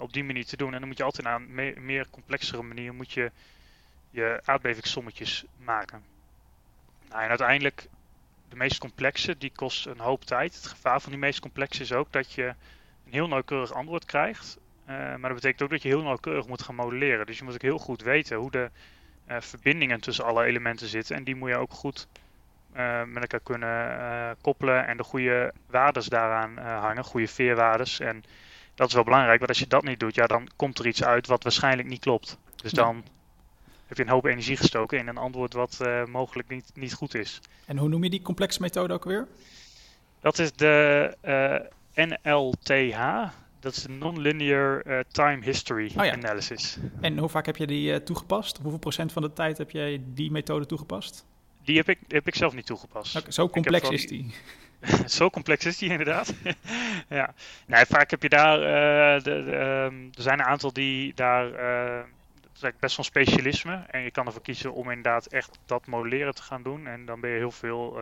[0.00, 0.72] op die manier te doen.
[0.72, 3.30] En dan moet je altijd aan een meer complexere manier moet je,
[4.10, 6.02] je aardbevingssommetjes maken.
[7.08, 7.88] Nou, en uiteindelijk
[8.48, 10.54] de meest complexe, die kost een hoop tijd.
[10.54, 12.46] Het gevaar van die meest complexe is ook dat je
[13.06, 14.58] een heel nauwkeurig antwoord krijgt.
[14.82, 17.26] Uh, maar dat betekent ook dat je heel nauwkeurig moet gaan modelleren.
[17.26, 18.70] Dus je moet ook heel goed weten hoe de
[19.28, 21.16] uh, verbindingen tussen alle elementen zitten.
[21.16, 22.08] En die moet je ook goed
[22.76, 28.00] uh, met elkaar kunnen koppelen en de goede waardes daaraan hangen, goede veerwaardes.
[28.00, 28.24] En
[28.74, 31.04] dat is wel belangrijk, want als je dat niet doet, ja, dan komt er iets
[31.04, 32.38] uit wat waarschijnlijk niet klopt.
[32.56, 33.04] Dus dan
[33.86, 37.40] heb je een hoop energie gestoken in een antwoord wat mogelijk niet, niet goed is.
[37.66, 39.28] En hoe noem je die complexe methode ook weer?
[40.20, 41.16] Dat is de
[41.94, 43.32] NLTH.
[43.62, 46.12] Dat is de Non-Linear uh, Time History oh, ja.
[46.12, 46.78] Analysis.
[47.00, 48.58] En hoe vaak heb je die toegepast?
[48.62, 51.26] Hoeveel procent van de tijd heb jij die methode toegepast?
[51.64, 53.16] Die heb ik, heb ik zelf niet toegepast.
[53.16, 54.34] Okay, zo complex is die.
[55.06, 56.34] zo complex is die inderdaad.
[57.08, 57.34] ja.
[57.66, 58.58] Nee, vaak heb je daar.
[59.22, 59.56] De, de,
[59.90, 61.46] um, er zijn een aantal die daar
[62.54, 63.84] is best wel specialisme.
[63.90, 66.86] En je kan ervoor kiezen om inderdaad echt dat modelleren te gaan doen.
[66.86, 68.00] En dan ben je heel veel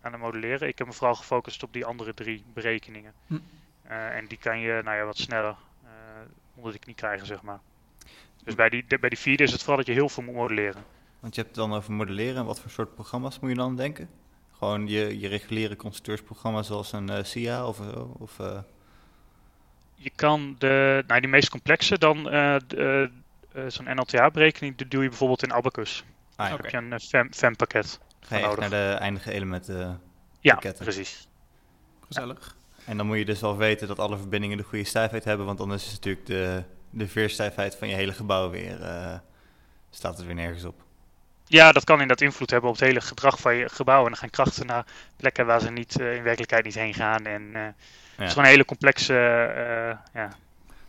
[0.00, 0.68] aan het modelleren.
[0.68, 3.12] Ik heb me vooral gefocust op die andere drie berekeningen.
[3.26, 3.36] Hm.
[3.88, 5.90] Uh, en die kan je nou ja, wat sneller uh,
[6.54, 7.58] onder de knie krijgen, zeg maar.
[8.44, 10.34] Dus bij die, de, bij die vierde is het vooral dat je heel veel moet
[10.34, 10.84] modelleren.
[11.20, 12.44] Want je hebt het dan over modelleren.
[12.44, 14.10] Wat voor soort programma's moet je dan denken?
[14.52, 17.80] Gewoon je, je reguliere constructeursprogramma zoals een SIA of...
[18.18, 18.36] of
[19.94, 22.56] je kan de, nou, die meest complexe dan uh,
[23.68, 26.04] zo'n NLTA-berekening doe je bijvoorbeeld in Abacus.
[26.36, 30.00] Ah, heb je een uh, FEM-pakket Ga je naar de eindige elementen
[30.40, 31.28] Ja, precies.
[32.06, 32.56] Gezellig.
[32.88, 35.60] En dan moet je dus wel weten dat alle verbindingen de goede stijfheid hebben, want
[35.60, 39.14] anders is natuurlijk de, de veerstijfheid van je hele gebouw weer, uh,
[39.90, 40.82] staat het weer nergens op.
[41.44, 44.02] Ja, dat kan inderdaad invloed hebben op het hele gedrag van je gebouw.
[44.02, 44.86] En dan gaan krachten naar
[45.16, 47.26] plekken waar ze niet, uh, in werkelijkheid niet heen gaan.
[47.26, 47.74] En uh, ja.
[48.16, 49.14] het is gewoon een hele complexe
[50.14, 50.30] ja,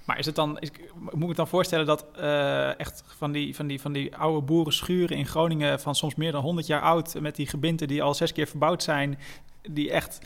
[0.05, 3.55] Maar is het dan, is, moet ik me dan voorstellen dat uh, echt van die,
[3.55, 7.19] van, die, van die oude boerenschuren in Groningen van soms meer dan 100 jaar oud,
[7.19, 9.19] met die gebinten die al zes keer verbouwd zijn,
[9.61, 10.19] die echt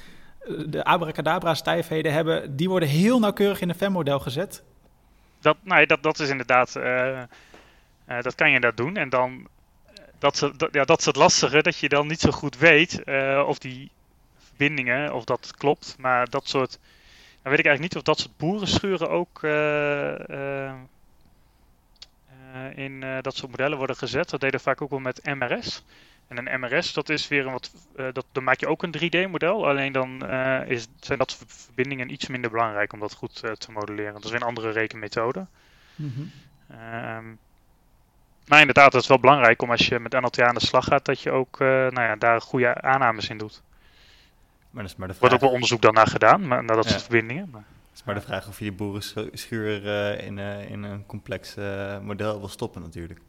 [0.45, 4.63] de abracadabra stijfheden hebben, die worden heel nauwkeurig in een FEM-model gezet?
[5.39, 6.83] Dat, nee, dat, dat is inderdaad, uh,
[8.09, 8.97] uh, dat kan je dat doen.
[8.97, 9.47] En dan,
[10.19, 13.03] dat, dat, ja, dat is het lastige, dat je dan niet zo goed weet
[13.45, 13.91] of die
[14.37, 15.95] verbindingen, of dat klopt.
[15.99, 16.79] Maar dat soort
[17.41, 19.43] weet ik eigenlijk niet of dat soort boerenschuren ook
[22.75, 24.29] in dat soort modellen worden gezet.
[24.29, 25.83] Dat deden vaak ook wel met MRS.
[26.37, 27.71] En een MRS, dat is weer een wat.
[27.95, 29.67] dat, dan maak je ook een 3D-model.
[29.67, 30.29] Alleen dan
[30.67, 34.13] is, zijn dat verbindingen iets minder belangrijk om dat goed te modelleren.
[34.13, 35.45] Dat is weer een andere rekenmethode.
[35.95, 36.31] Mm -hmm.
[38.47, 41.05] maar inderdaad, het is wel belangrijk om als je met NLTA aan de slag gaat,
[41.05, 43.61] dat je ook nou ja, daar goede aannames in doet.
[44.69, 45.29] Maar dat is maar de vraag.
[45.29, 47.49] wordt ook wel onderzoek dan naar gedaan, maar naar dat soort verbindingen.
[47.51, 47.63] Maar.
[47.89, 49.85] Het is maar de vraag of je die boerenschuur
[50.19, 51.55] in, in een complex
[52.01, 53.19] model wil stoppen natuurlijk.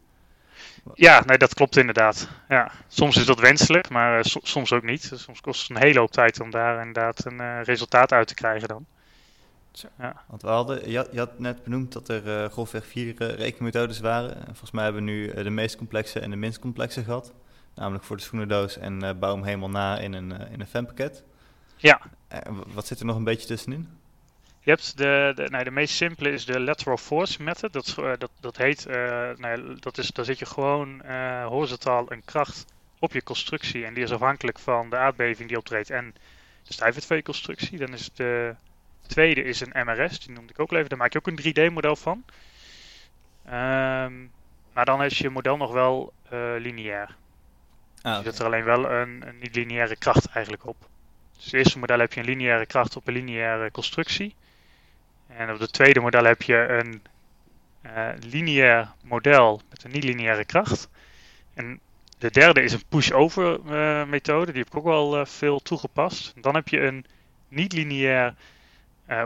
[0.94, 2.28] Ja, nee, dat klopt inderdaad.
[2.48, 2.70] Ja.
[2.88, 5.10] Soms is dat wenselijk, maar so soms ook niet.
[5.14, 8.68] Soms kost het een hele hoop tijd om daar inderdaad een resultaat uit te krijgen
[8.68, 8.86] dan.
[9.98, 10.22] Ja.
[10.26, 14.36] Want we hadden, je, had, je had net benoemd dat er grofweg vier rekenmethodes waren.
[14.36, 17.32] En volgens mij hebben we nu de meest complexe en de minst complexe gehad.
[17.74, 21.22] Namelijk voor de schoenendoos en bouw hem helemaal na in een, in een fanpakket.
[21.76, 22.00] Ja.
[22.32, 23.88] Uh, wat zit er nog een beetje tussenin?
[24.64, 27.72] Je hebt de, de, nou, de meest simpele is de lateral force method.
[27.72, 28.94] Dat, uh, dat, dat heet, uh,
[29.36, 31.02] nou, dat is, daar zit je gewoon
[31.44, 32.64] horizontaal een kracht
[32.98, 33.84] op je constructie.
[33.84, 36.14] En die is afhankelijk van de aardbeving die optreedt en
[36.62, 37.78] de stijfheid van je constructie.
[37.78, 38.54] Dan is de
[39.06, 40.88] tweede is een MRS, die noemde ik ook al even.
[40.88, 42.24] Daar maak je ook een 3D-model van.
[43.46, 44.30] Um,
[44.72, 46.12] maar dan is je model nog wel
[46.58, 47.16] lineair.
[48.02, 48.16] Ah, okay.
[48.16, 50.76] Je zet er alleen wel een, een niet-lineaire kracht eigenlijk op.
[51.36, 54.34] Dus het eerste model heb je een lineaire kracht op een lineaire constructie.
[55.36, 57.02] En op het tweede model heb je een
[57.86, 60.88] uh, lineair model met een niet-lineaire kracht.
[61.54, 61.80] En
[62.18, 66.32] de derde is een push-over uh, methode, die heb ik ook wel uh, veel toegepast.
[66.40, 67.04] Dan heb je een
[67.48, 68.34] niet-lineair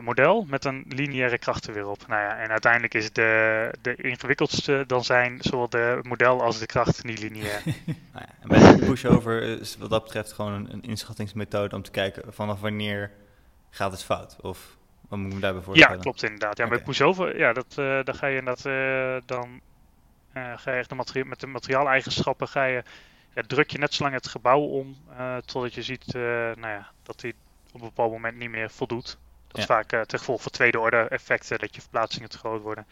[0.01, 2.07] model met een lineaire kracht er weer op.
[2.07, 6.67] Nou ja, en uiteindelijk is de, de ingewikkeldste dan zijn zowel de model als de
[6.67, 7.63] kracht niet lineair.
[7.65, 7.77] nou
[8.13, 11.91] ja, en bij de push-over is wat dat betreft gewoon een, een, inschattingsmethode om te
[11.91, 13.11] kijken vanaf wanneer
[13.71, 14.37] gaat het fout?
[14.41, 14.78] Of
[15.09, 15.97] wat moet ik me daarbij voorstellen?
[15.97, 16.57] Ja, klopt inderdaad.
[16.57, 16.77] Ja, okay.
[16.77, 19.61] Bij push-over, ja, dat, uh, dan ga je dat, uh, dan
[20.35, 22.83] uh, ga je echt de met de materiaaleigenschappen ga je,
[23.35, 24.97] ja, druk je net zo lang het gebouw om
[25.45, 27.33] totdat je ziet nou ja, dat hij
[27.73, 29.19] op een bepaald moment niet meer voldoet.
[29.47, 29.63] Dat ja.
[29.63, 32.87] is vaak ten gevolge van tweede orde effecten, dat je verplaatsingen te groot worden.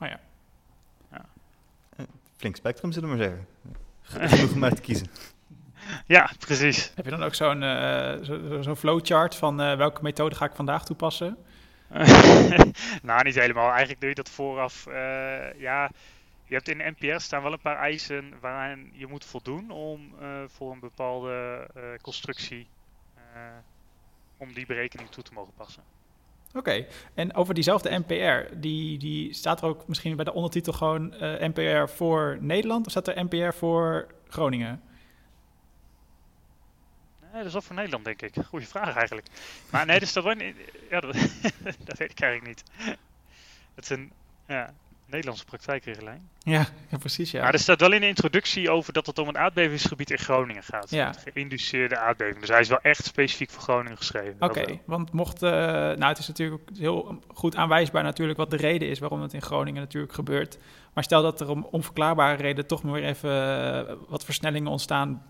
[0.00, 0.20] Oh ja.
[1.10, 1.24] ja.
[2.36, 3.46] Flink spectrum zullen we maar zeggen.
[4.02, 5.06] Genoeg om uit te kiezen.
[6.06, 6.92] Ja, precies.
[6.94, 10.54] Heb je dan ook zo'n uh, zo, zo flowchart van uh, welke methode ga ik
[10.54, 11.36] vandaag toepassen?
[13.02, 13.68] nou, niet helemaal.
[13.68, 14.86] Eigenlijk doe je dat vooraf.
[14.86, 14.94] Uh,
[15.60, 15.90] ja,
[16.44, 20.14] je hebt in de NPR staan wel een paar eisen waaraan je moet voldoen om
[20.46, 21.66] voor een bepaalde
[22.02, 22.66] constructie
[24.36, 25.82] om die berekening toe te mogen passen.
[26.48, 26.86] Oké, okay.
[27.14, 31.86] en over diezelfde NPR, die, die staat er ook misschien bij de ondertitel gewoon NPR
[31.86, 34.82] voor Nederland of staat er NPR voor Groningen?
[37.34, 38.44] Nee, dat is wel voor Nederland, denk ik.
[38.46, 39.26] Goeie vraag eigenlijk.
[39.70, 40.56] Maar nee, dat staat wel in,
[40.90, 41.12] Ja, dat,
[41.88, 42.62] dat weet ik eigenlijk niet.
[43.74, 44.12] Het is een
[44.46, 44.74] ja,
[45.06, 46.28] Nederlandse praktijkrichtlijn.
[46.38, 47.30] Ja, ja, precies.
[47.30, 47.42] Ja.
[47.42, 50.62] Maar er staat wel in de introductie over dat het om een aardbevingsgebied in Groningen
[50.62, 50.90] gaat.
[50.90, 51.12] Ja.
[51.12, 52.40] Geïnduceerde aardbeving.
[52.40, 54.36] Dus hij is wel echt specifiek voor Groningen geschreven.
[54.38, 55.42] Oké, want mocht.
[55.42, 59.32] Uh, nou, het is natuurlijk heel goed aanwijsbaar natuurlijk wat de reden is waarom het
[59.32, 60.58] in Groningen natuurlijk gebeurt.
[60.92, 63.30] Maar stel dat er om onverklaarbare reden toch maar weer even
[63.88, 65.22] uh, wat versnellingen ontstaan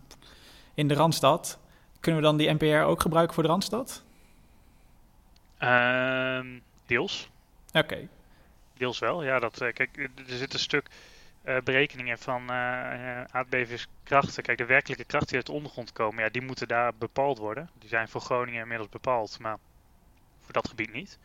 [0.74, 1.62] in de randstad.
[2.04, 4.04] Kunnen we dan die NPR ook gebruiken voor de randstad?
[5.60, 6.40] Uh,
[6.86, 7.30] deels.
[7.68, 7.78] Oké.
[7.78, 8.08] Okay.
[8.76, 9.38] Deels wel, ja.
[9.38, 10.88] Dat, uh, kijk, er zit een stuk
[11.44, 14.42] uh, berekeningen van uh, aardbevingskrachten.
[14.42, 17.70] Kijk, de werkelijke krachten die uit de ondergrond komen, ja, die moeten daar bepaald worden.
[17.78, 19.58] Die zijn voor Groningen inmiddels bepaald, maar
[20.40, 21.18] voor dat gebied niet.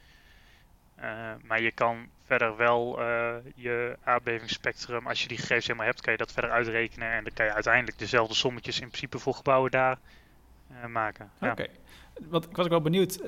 [1.43, 3.01] maar je kan verder wel
[3.55, 7.11] je aardbevingsspectrum, als je die gegevens helemaal hebt, kan je dat verder uitrekenen.
[7.11, 9.97] En dan kan je uiteindelijk dezelfde sommetjes in principe voor gebouwen daar
[10.87, 11.29] maken.
[11.41, 11.51] Oké.
[11.51, 11.69] Okay.
[12.29, 13.19] Wat, ik was ook wel benieuwd.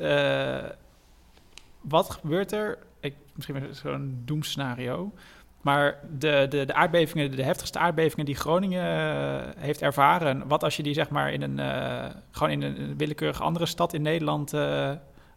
[1.81, 5.13] wat gebeurt er ik, misschien zo'n doemscenario.
[5.61, 10.77] Maar de, de, de aardbevingen, de heftigste aardbevingen die Groningen uh, heeft ervaren, wat als
[10.77, 11.59] je die zeg maar in een,
[12.31, 14.53] gewoon in een willekeurige andere stad in Nederland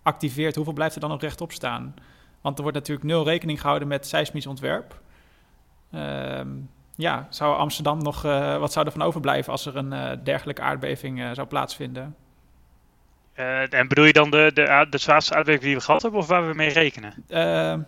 [0.03, 1.95] activeert, hoeveel blijft er dan nog rechtop staan?
[2.41, 5.01] Want er wordt natuurlijk nul rekening gehouden met seismisch ontwerp.
[5.91, 6.49] Ehm,
[6.97, 8.23] ja, zou Amsterdam nog,
[8.59, 12.17] wat zou er van overblijven als er een dergelijke aardbeving zou plaatsvinden?
[13.35, 16.27] Eh, en bedoel je dan de, de, de zwaarste aardbeving die we gehad hebben of
[16.27, 17.15] waar we mee rekenen?
[17.29, 17.39] Eh,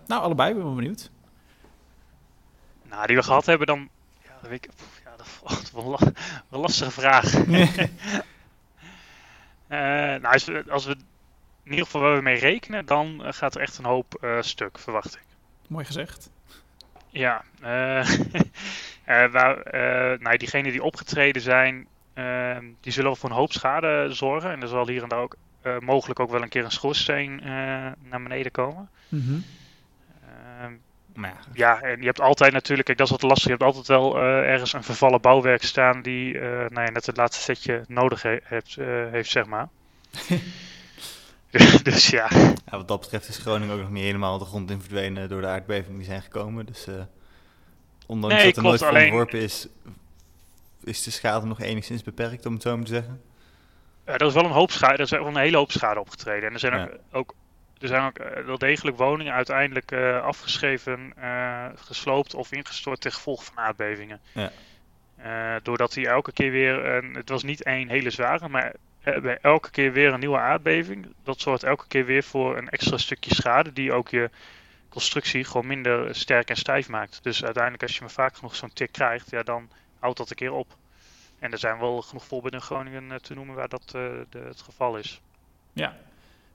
[0.06, 1.10] nou, allebei, ik ben wel benieuwd.
[2.88, 3.88] Nou, die we gehad hebben dan...
[4.24, 4.70] Ja, dat weet ik...
[4.76, 5.26] pff, Ja, dat
[5.62, 6.12] is wel een la-
[6.50, 7.32] een lastige vraag.
[9.68, 10.90] Eh, nou, als we, als we
[11.64, 14.40] in ieder geval waar we mee rekenen, dan eh, gaat er echt een hoop eh,
[14.40, 15.24] stuk, verwacht ik.
[15.68, 16.30] Mooi gezegd.
[17.16, 17.98] Ja, eh,
[19.04, 23.52] eh, waar, eh, nou, diegenen die opgetreden zijn, eh, die zullen wel voor een hoop
[23.52, 24.50] schade zorgen.
[24.50, 27.40] En er zal hier en daar ook eh, mogelijk ook wel een keer een schoorsteen
[27.40, 27.46] eh,
[28.02, 28.88] naar beneden komen.
[29.08, 29.34] Mhm.
[30.60, 30.72] Ehm,
[31.14, 33.44] Maar ja, ja, en je hebt altijd natuurlijk, kijk, dat is wat lastig.
[33.44, 37.06] Je hebt altijd wel eh, ergens een vervallen bouwwerk staan die eh, nou ja, net
[37.06, 39.68] het laatste setje nodig he- hebt, eh, heeft, zeg maar.
[41.82, 44.80] dus ja, ja, wat dat betreft is Groningen ook nog niet helemaal de grond in
[44.80, 46.66] verdwenen door de aardbevingen die zijn gekomen.
[46.66, 46.94] Dus eh,
[48.06, 49.68] ondanks Nee, dat er nooit alleen- ontworpen is,
[50.84, 53.20] is de schade nog enigszins beperkt, om het zo maar te zeggen.
[54.04, 56.48] Eh, er is wel een hoop schade, er is wel een hele hoop schade opgetreden.
[56.48, 56.88] En er zijn Ja.
[57.12, 57.34] ook,
[57.78, 61.12] er zijn ook eh, wel degelijk woningen uiteindelijk eh, afgeschreven,
[61.74, 64.20] gesloopt of ingestort ten gevolge van aardbevingen.
[64.32, 64.50] Ja.
[65.62, 68.74] Doordat hij elke keer weer, het was niet één hele zware, maar
[69.22, 71.06] bij elke keer weer een nieuwe aardbeving.
[71.22, 74.30] Dat zorgt elke keer weer voor een extra stukje schade die ook je
[74.88, 77.18] constructie gewoon minder sterk en stijf maakt.
[77.22, 80.36] Dus uiteindelijk als je maar vaak genoeg zo'n tik krijgt, ja, dan houdt dat een
[80.36, 80.76] keer op.
[81.38, 83.92] En er zijn wel genoeg voorbeelden in Groningen eh, te noemen waar dat eh,
[84.30, 85.20] de, het geval is.
[85.72, 85.96] Ja.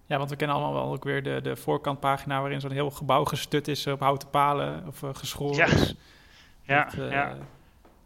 [0.06, 3.24] ja, want we kennen allemaal wel ook weer de, de voorkantpagina waarin zo'n heel gebouw
[3.24, 5.66] gestut is op houten palen of eh, geschoren Ja.
[5.66, 5.96] is.
[6.64, 7.38] Ja, Dat, eh, ja.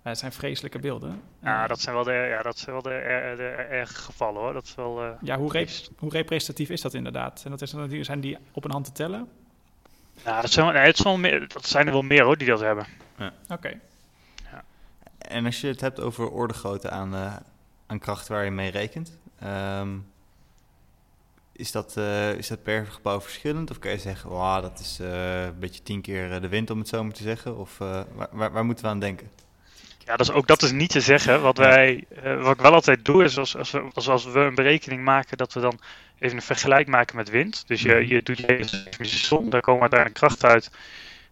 [0.05, 1.21] Ja, het zijn vreselijke beelden.
[1.43, 4.41] ja, Eh, dat zijn wel de, ja, dat zijn wel de, er- de erge gevallen
[4.41, 4.53] hoor.
[4.53, 5.03] Dat is wel.
[5.03, 7.41] eh, ja, hoe, rep- hoe representatief is dat inderdaad?
[7.45, 9.27] En dat is, zijn die op een hand te tellen?
[10.25, 12.85] Nou, dat zijn, nee, wel meer, dat zijn er wel meer hoor die dat hebben.
[13.49, 13.79] Oké.
[15.17, 17.35] En als je het hebt over ordegrootte aan, eh,
[17.87, 19.97] aan kracht waar je mee rekent, ehm,
[21.51, 23.71] is, dat, eh, is dat per gebouw verschillend?
[23.71, 26.69] Of kan je zeggen, "Wauw, dat is eh, een beetje tien keer eh, de wind
[26.69, 27.57] om het zo maar te zeggen?
[27.57, 29.29] Of eh, waar, waar, waar moeten we aan denken?
[30.05, 31.41] Ja, dat is, ook dat is niet te zeggen.
[31.41, 34.39] Wat, wij, eh, wat ik wel altijd doe, is als, als, we, als, als we
[34.39, 35.79] een berekening maken, dat we dan
[36.19, 37.63] even een vergelijk maken met wind.
[37.67, 38.05] Dus je, Mhm.
[38.07, 40.71] je doet je som, daar komen uiteindelijk krachten uit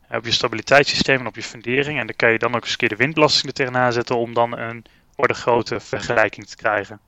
[0.07, 1.99] eh, op je stabiliteitssysteem en op je fundering.
[1.99, 4.33] En dan kan je dan ook eens een keer de windbelasting er tegenaan zetten om
[4.33, 6.99] dan een orde grote vergelijking te krijgen.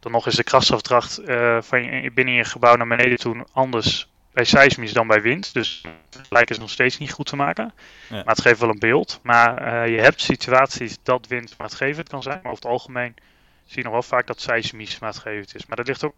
[0.00, 4.08] Dan nog is de krachtafdracht eh, van je, binnen je gebouw naar beneden toe anders
[4.34, 5.52] bij seismisch dan bij wind.
[5.52, 5.82] Dus
[6.28, 7.72] gelijk is nog steeds niet goed te maken.
[8.08, 8.16] Ja.
[8.16, 9.20] Maar het geeft wel een beeld.
[9.22, 12.40] Maar eh, je hebt situaties dat wind maatgevend kan zijn.
[12.42, 13.14] Maar over het algemeen
[13.64, 15.66] zie je nog wel vaak dat seismisch maatgevend is.
[15.66, 16.14] Maar dat ligt ook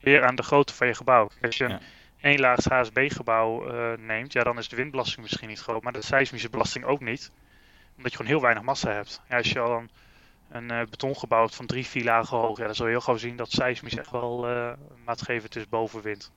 [0.00, 1.30] weer aan de grootte van je gebouw.
[1.42, 1.70] Als je Ja.
[1.74, 1.80] een
[2.20, 5.82] één laag HSB-gebouw eh, neemt, ja, dan is de windbelasting misschien niet groot.
[5.82, 7.30] Maar de seismische belasting ook niet.
[7.96, 9.20] Omdat je gewoon heel weinig massa hebt.
[9.28, 9.90] Ja, als je al een,
[10.50, 13.16] een eh, betongebouw hebt van drie, vier lagen hoog, ja, dan zul je heel gauw
[13.16, 14.46] zien dat seismisch echt wel
[15.04, 16.32] maatgevend is boven wind.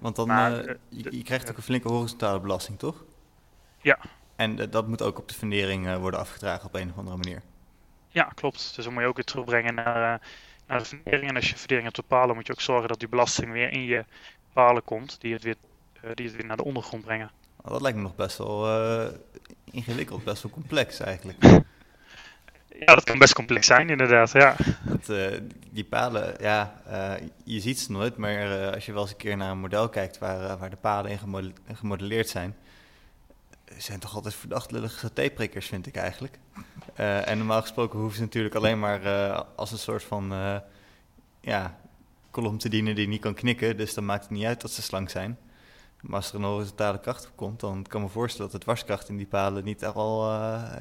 [0.00, 3.04] Want dan, Maar, eh, eh, je, je krijgt ook een flinke horizontale belasting, toch?
[3.78, 3.98] Ja.
[4.36, 7.42] En eh, dat moet ook op de fundering worden afgedragen op een of andere manier.
[8.08, 8.72] Ja, klopt.
[8.74, 10.20] Dus dan moet je ook weer terugbrengen naar,
[10.66, 11.28] naar de fundering.
[11.28, 13.72] En als je fundering hebt op palen, moet je ook zorgen dat die belasting weer
[13.72, 14.04] in je
[14.52, 15.56] palen komt, die het weer,
[16.14, 17.30] die het weer naar de ondergrond brengen.
[17.56, 18.68] Nou, dat lijkt me nog best wel
[19.64, 21.38] ingewikkeld, best wel complex eigenlijk.
[22.78, 24.32] Ja, dat kan best complex zijn, inderdaad.
[24.32, 24.56] Ja,
[25.08, 25.38] eh,
[25.70, 29.16] die palen, ja, eh, je ziet ze nooit, maar eh, als je wel eens een
[29.16, 32.56] keer naar een model kijkt waar, waar de palen in gemode- gemodelleerd zijn,
[33.76, 36.38] zijn toch altijd verdacht lullige satéprikkers, vind ik eigenlijk.
[36.94, 39.00] En normaal gesproken hoeven ze natuurlijk alleen maar
[39.56, 40.32] als een soort van
[41.40, 41.78] ja,
[42.30, 44.82] kolom te dienen die niet kan knikken, dus dan maakt het niet uit dat ze
[44.82, 45.38] slank zijn.
[46.00, 48.66] Maar als er een horizontale kracht op komt, dan kan ik me voorstellen dat de
[48.66, 50.32] dwarskracht in die palen niet, al,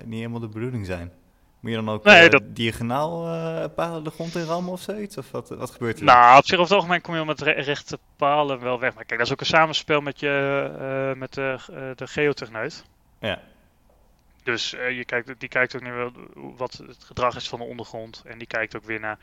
[0.06, 1.12] niet helemaal de bedoeling zijn.
[1.60, 4.82] Moet je dan ook Nee, eh, dat- diagonaal eh, palen de grond in rammen of
[4.82, 5.18] zoiets?
[5.18, 6.04] Of wat, wat gebeurt er?
[6.06, 8.94] nou, op zich over het algemeen kom je met re- rechte palen wel weg.
[8.96, 10.30] Maar kijk, dat is ook een samenspel met, je,
[11.12, 11.58] eh, met de,
[11.96, 12.86] de geotechneut.
[13.20, 13.40] Ja.
[14.44, 18.22] Dus je kijkt, die kijkt ook naar wel wat het gedrag is van de ondergrond.
[18.26, 19.18] En die kijkt ook weer naar,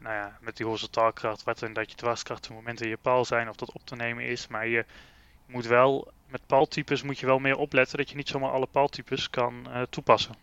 [0.00, 3.24] nou ja, met die horizontaalkracht, wat en dat je dwarskracht op momenten in je paal
[3.24, 4.46] zijn, of dat op te nemen is.
[4.48, 4.84] Maar je
[5.46, 9.30] moet wel, met paaltypes moet je wel meer opletten dat je niet zomaar alle paaltypes
[9.30, 10.34] kan eh, toepassen.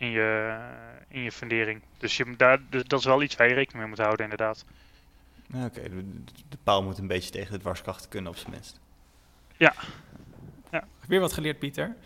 [0.00, 0.58] In je,
[1.08, 1.80] in je fundering.
[1.98, 4.24] Dus je, moet daar, dus dat is wel iets waar je rekening mee moet houden,
[4.24, 4.64] inderdaad.
[5.46, 6.04] Ja, Oké, de,
[6.48, 8.80] de paal moet een beetje tegen de dwarskracht kunnen op zijn minst.
[11.06, 11.96] Weer wat geleerd, Pieter.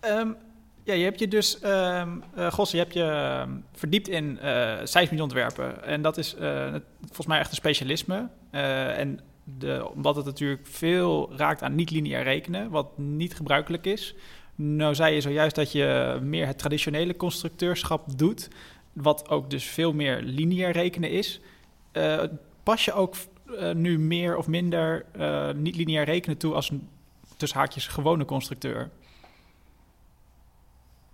[0.00, 0.28] Ehm,
[0.84, 4.78] ja, je hebt je dus, ehm eh, Gos, je hebt je ehm, verdiept in eh
[4.84, 5.84] seismisch ontwerpen.
[5.84, 8.28] En dat is eh, het- volgens mij echt een specialisme.
[8.50, 14.14] Eh, en de, omdat het natuurlijk veel raakt aan niet-lineair rekenen, wat niet gebruikelijk is.
[14.62, 18.48] Nou zei je zojuist dat je meer het traditionele constructeurschap doet,
[18.92, 21.40] wat ook dus veel meer lineair rekenen is.
[21.92, 22.22] Eh,
[22.62, 23.14] pas je ook
[23.46, 26.72] uh, nu meer of minder uh, niet lineair rekenen toe als
[27.36, 28.90] tussen haakjes gewone constructeur?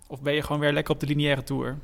[0.07, 1.77] Of ben je gewoon weer lekker op de lineaire tour?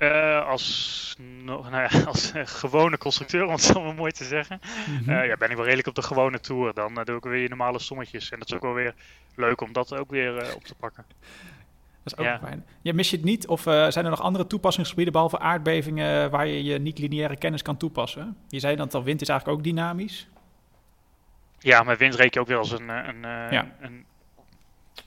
[0.00, 4.96] Uh, als, nou ja, als gewone constructeur, om het zo maar mooi te zeggen, mm
[4.96, 5.22] -hmm.
[5.24, 6.74] ja, ben ik wel redelijk op de gewone tour.
[6.74, 8.30] Dan doe ik weer normale sommetjes.
[8.30, 8.94] En dat is ook wel weer
[9.34, 11.04] leuk om dat ook weer op te pakken.
[12.02, 12.38] Dat is ook ja.
[12.38, 12.64] fijn.
[12.82, 13.46] Ja, mis je het niet?
[13.46, 18.36] Of zijn er nog andere toepassingsgebieden, behalve aardbevingen, waar je je niet-lineaire kennis kan toepassen?
[18.48, 20.28] Je zei dat al, wind is eigenlijk ook dynamisch.
[21.58, 23.24] Ja, maar wind reken je ook weer als een, een,
[23.80, 24.06] een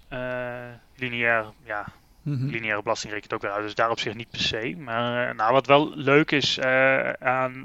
[0.09, 1.85] uh, lineair, ja,
[2.23, 2.49] -hmm.
[2.49, 3.63] lineaire belasting rekent ook weer uit.
[3.63, 4.75] Dus daar op zich niet per se.
[4.77, 6.59] Maar uh, nou, wat wel leuk is
[7.19, 7.63] aan,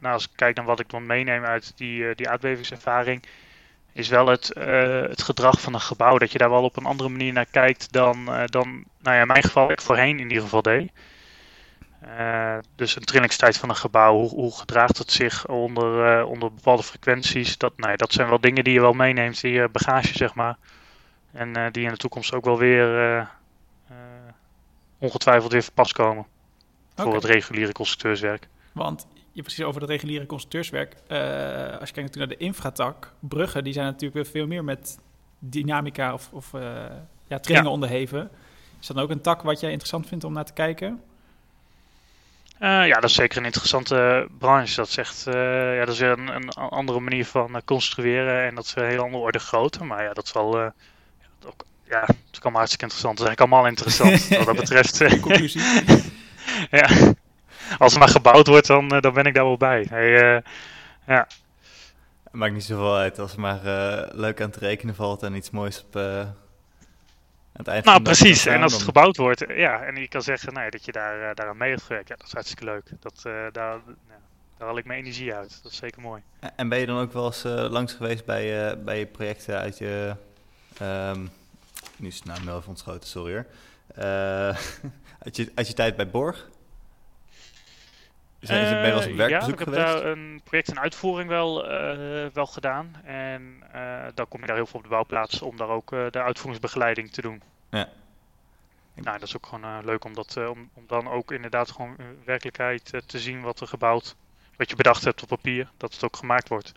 [0.00, 3.22] nou, als ik kijk naar wat ik dan meeneem uit die, die aardbevingservaring
[3.92, 4.50] is wel het,
[5.08, 6.18] het gedrag van een gebouw.
[6.18, 9.26] Dat je daar wel op een andere manier naar kijkt dan, dan nou ja, in
[9.26, 10.90] mijn geval ik voorheen in ieder geval deed.
[12.76, 17.58] Dus een trillingstijd van een gebouw, hoe, hoe gedraagt het zich onder, onder bepaalde frequenties?
[17.58, 20.56] Dat, nou ja, dat zijn wel dingen die je wel meeneemt je bagage, zeg maar.
[21.32, 23.28] En die in de toekomst ook wel weer
[25.00, 26.26] ongetwijfeld weer verpas komen.
[26.92, 27.04] Okay.
[27.04, 28.48] Voor het reguliere constructeurswerk.
[28.72, 30.94] Want je precies over het reguliere constructeurswerk.
[31.08, 34.98] Uh, als je kijkt naar de infratak, bruggen, die zijn natuurlijk veel meer met
[35.38, 36.62] dynamica of, of uh,
[37.26, 37.74] ja, trillingen ja.
[37.74, 38.30] onderheven.
[38.80, 41.02] Is dat ook een tak wat jij interessant vindt om naar te kijken?
[42.60, 44.76] Uh, ja, dat is zeker een interessante branche.
[44.76, 48.84] Dat, zegt, ja, dat is een, een andere manier van construeren en dat is een
[48.84, 49.84] hele andere orde grootte.
[49.84, 50.72] Maar ja, dat is wel
[51.46, 53.18] ook, ja, dat is allemaal hartstikke interessant.
[53.18, 55.20] Dat is eigenlijk allemaal interessant wat dat betreft.
[55.20, 55.62] Conclusie.
[56.80, 57.14] ja
[57.78, 59.86] als er maar gebouwd wordt, dan, uh, dan ben ik daar wel bij.
[59.88, 60.40] Hey, uh,
[61.06, 61.26] ja.
[62.24, 65.34] Het maakt niet zoveel uit als er maar uh, leuk aan te rekenen valt en
[65.34, 65.94] iets moois op
[67.52, 68.46] het eind Nou, precies.
[68.46, 71.56] En als het gebouwd wordt, ja, en je kan zeggen nee, dat je daar, daaraan
[71.56, 72.90] mee hebt gewerkt, ja, dat is hartstikke leuk.
[73.00, 74.18] Dat, daar, ja,
[74.58, 75.60] daar haal ik mijn energie uit.
[75.62, 76.22] Dat is zeker mooi.
[76.56, 80.14] En ben je dan ook wel eens langs geweest bij, bij je projecten uit je...
[80.82, 81.30] Um,
[82.00, 83.46] nu is het naam wel even ontschoten, sorry hoor.
[85.24, 86.48] uit, je, uit je tijd bij Borg?
[88.38, 91.70] Ben je wel eens op werkbezoek ja, ik heb daar een project in uitvoering wel,
[91.70, 92.94] uh, wel gedaan.
[93.04, 96.22] En uh, dan kom je daar heel veel op de bouwplaats om daar ook de
[96.22, 97.42] uitvoeringsbegeleiding te doen.
[97.70, 97.88] Ja.
[98.94, 102.22] Nou, dat is ook gewoon leuk om, dat, om, om dan ook inderdaad gewoon in
[102.24, 104.16] werkelijkheid te zien wat er gebouwd,
[104.56, 106.72] wat je bedacht hebt op papier, dat het ook gemaakt wordt.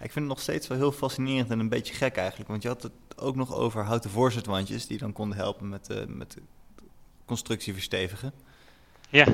[0.00, 2.48] Ik vind het nog steeds wel heel fascinerend en een beetje gek eigenlijk.
[2.48, 6.04] Want je had het ook nog over houten voorzetwandjes die dan konden helpen met, uh,
[6.06, 6.36] met
[7.24, 8.32] constructie verstevigen.
[9.08, 9.26] Ja.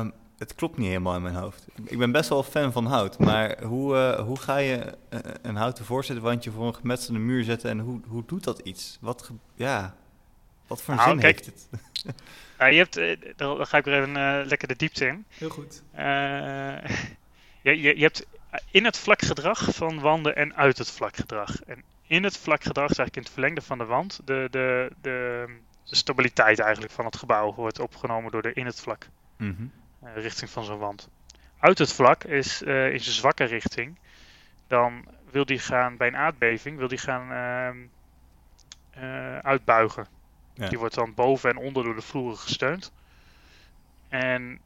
[0.00, 1.66] Um, het klopt niet helemaal in mijn hoofd.
[1.84, 4.96] Ik ben best wel fan van hout, maar hoe, uh, hoe ga je
[5.42, 8.98] een houten voorzetwandje voor een gemetselde muur zetten en hoe, hoe doet dat iets?
[9.00, 9.96] Wat, ja,
[10.66, 11.68] wat voor nou, zin kijk, heeft het?
[12.58, 15.24] Ja, je hebt, uh, dan ga ik weer even uh, lekker de diepte in.
[15.28, 15.82] Heel goed.
[17.62, 18.26] je, je, je hebt
[18.70, 21.62] in het vlakgedrag van wanden en uit het vlakgedrag.
[21.62, 25.46] En in het vlakgedrag, zeg ik in het verlengde van de wand, de, de, de,
[25.84, 29.06] de stabiliteit eigenlijk van het gebouw wordt opgenomen door de in het vlak.
[29.36, 29.72] Mm -hmm.
[30.04, 31.08] uh, richting van zo'n wand.
[31.58, 33.98] Uit het vlak is uh, in zijn zwakke richting.
[34.66, 37.30] Dan wil die gaan bij een aardbeving, wil die gaan
[38.98, 40.06] uh, uitbuigen.
[40.54, 40.68] Ja.
[40.68, 42.92] Die wordt dan boven en onder door de vloeren gesteund.
[44.08, 44.60] En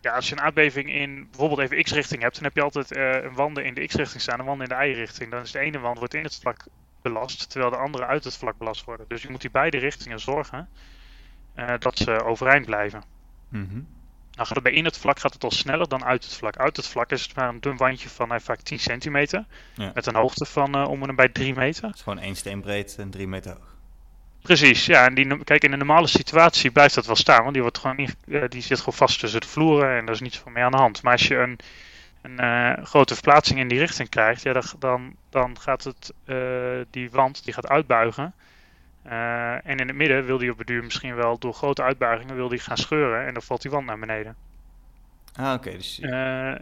[0.00, 3.34] ja, als je een aardbeving in bijvoorbeeld even x-richting hebt, dan heb je altijd een
[3.34, 5.30] wanden in de x-richting staan en wanden in de y-richting.
[5.30, 6.66] Dan is de ene wand wordt in het vlak
[7.02, 9.08] belast, terwijl de andere uit het vlak belast worden.
[9.08, 10.68] Dus je moet die beide richtingen zorgen
[11.78, 13.02] dat ze overeind blijven.
[13.48, 13.86] Mm -hmm.
[14.38, 16.56] Nou, gaat het bij in het vlak gaat het al sneller dan uit het vlak.
[16.56, 19.44] Uit het vlak is het maar een dun wandje van uh, vaak 10 centimeter.
[19.74, 19.90] Ja.
[19.94, 21.86] Met een hoogte van uh, om en bij 3 meter.
[21.86, 23.76] Het is gewoon één steen breed en 3 meter hoog.
[24.48, 25.06] Precies, ja.
[25.06, 27.40] En die, kijk, in een normale situatie blijft dat wel staan.
[27.40, 30.14] Want die, wordt gewoon in, uh, die zit gewoon vast tussen de vloeren en daar
[30.14, 31.02] is niets van mee aan de hand.
[31.02, 31.58] Maar als je een,
[32.22, 36.12] een grote verplaatsing in die richting krijgt, ja, dan, dan gaat het,
[36.90, 38.34] die wand die gaat uitbuigen.
[39.06, 42.34] Uh, en in het midden wil die op het duur misschien wel door grote uitbuigingen
[42.34, 44.36] wil die gaan scheuren en dan valt die wand naar beneden.
[45.34, 45.70] Ah, oké.
[45.70, 46.00] dus...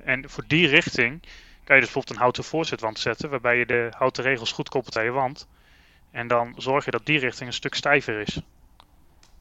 [0.05, 1.23] En voor die richting
[1.65, 4.99] kan je dus bijvoorbeeld een houten voorzetwand zetten, waarbij je de houten regels goed koppelt
[4.99, 5.47] aan je wand.
[6.17, 8.41] En dan zorg je dat die richting een stuk stijver is.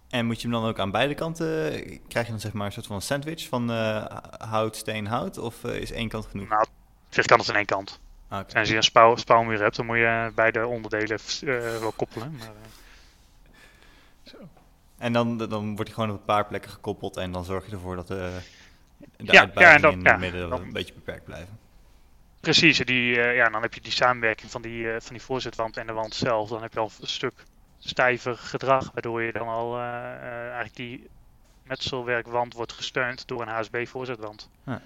[0.09, 1.71] En moet je hem dan ook aan beide kanten,
[2.07, 4.05] krijg je dan zeg maar een soort van sandwich van uh,
[4.37, 5.37] hout, steen, hout?
[5.37, 6.49] Of is één kant genoeg?
[6.49, 6.65] Nou,
[7.09, 7.99] zich kan het in één kant.
[8.27, 8.51] Ah, okay.
[8.53, 11.19] En als je een spouw, spouwmuur hebt, dan moet je beide onderdelen
[11.79, 12.35] wel koppelen.
[12.37, 12.51] Maar,
[14.23, 14.37] zo.
[14.97, 17.71] En dan, dan wordt hij gewoon op een paar plekken gekoppeld en dan zorg je
[17.71, 18.39] ervoor dat de,
[18.97, 21.59] de ja, ja, dan, in het midden dan, een beetje beperkt blijven.
[22.45, 25.77] Precies, die, uh, ja, dan heb je die samenwerking van die, uh, van die voorzetwand
[25.77, 26.49] en de wand zelf.
[26.49, 27.33] Dan heb je al een stuk
[27.79, 29.83] stijver gedrag, waardoor je dan al uh,
[30.41, 31.07] eigenlijk die
[31.63, 34.49] metselwerkwand wordt gesteund door een HSB voorzetwand.
[34.65, 34.81] Ja.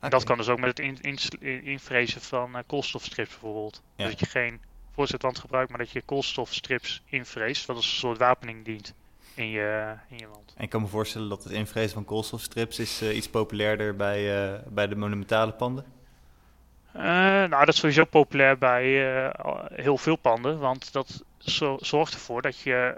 [0.00, 3.82] En dat kan dus ook met het in, in, invrezen van koolstofstrips bijvoorbeeld.
[3.96, 4.04] Ja.
[4.04, 4.60] Dus dat je geen
[4.94, 8.94] voorzetwand gebruikt, maar dat je koolstofstrips invreest, wat als een soort wapening dient
[9.34, 10.54] in je, in je wand.
[10.56, 14.50] En ik kan me voorstellen dat het invrezen van koolstofstrips is uh, iets populairder bij,
[14.52, 15.94] uh, bij de monumentale panden.
[16.96, 18.84] Uh, nou, dat is sowieso populair bij
[19.74, 22.96] heel veel panden, want dat zo, zorgt ervoor dat je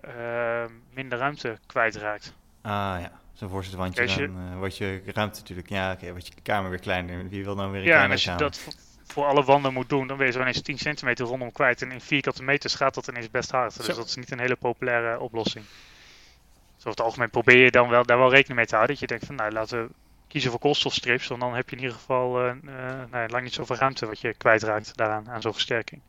[0.94, 2.32] minder ruimte kwijtraakt.
[2.62, 6.26] Ah ja, zo'n voorzetwandje, Als je- dan uh, wordt je ruimte natuurlijk, ja oké, wordt
[6.26, 7.28] je kamer weer kleiner.
[7.28, 8.44] Wie wil nou weer een Ja, en kleine als je kamer?
[8.44, 8.76] dat
[9.06, 11.82] voor, alle wanden moet doen, dan ben je zo ineens 10 centimeter rondom kwijt.
[11.82, 13.76] En in vierkante meters gaat dat ineens best hard.
[13.86, 15.64] Dus dat is niet een hele populaire oplossing.
[15.64, 18.94] Dus over het algemeen probeer je dan wel, daar wel rekening mee te houden.
[18.98, 19.90] Dat je denkt van, nou, laten we
[20.28, 21.26] kiezen voor koolstofstrips.
[21.26, 24.20] Want dan heb je in ieder geval eh, eh, nou, lang niet zoveel ruimte wat
[24.20, 26.00] je kwijtraakt daaraan, aan zo'n versterking.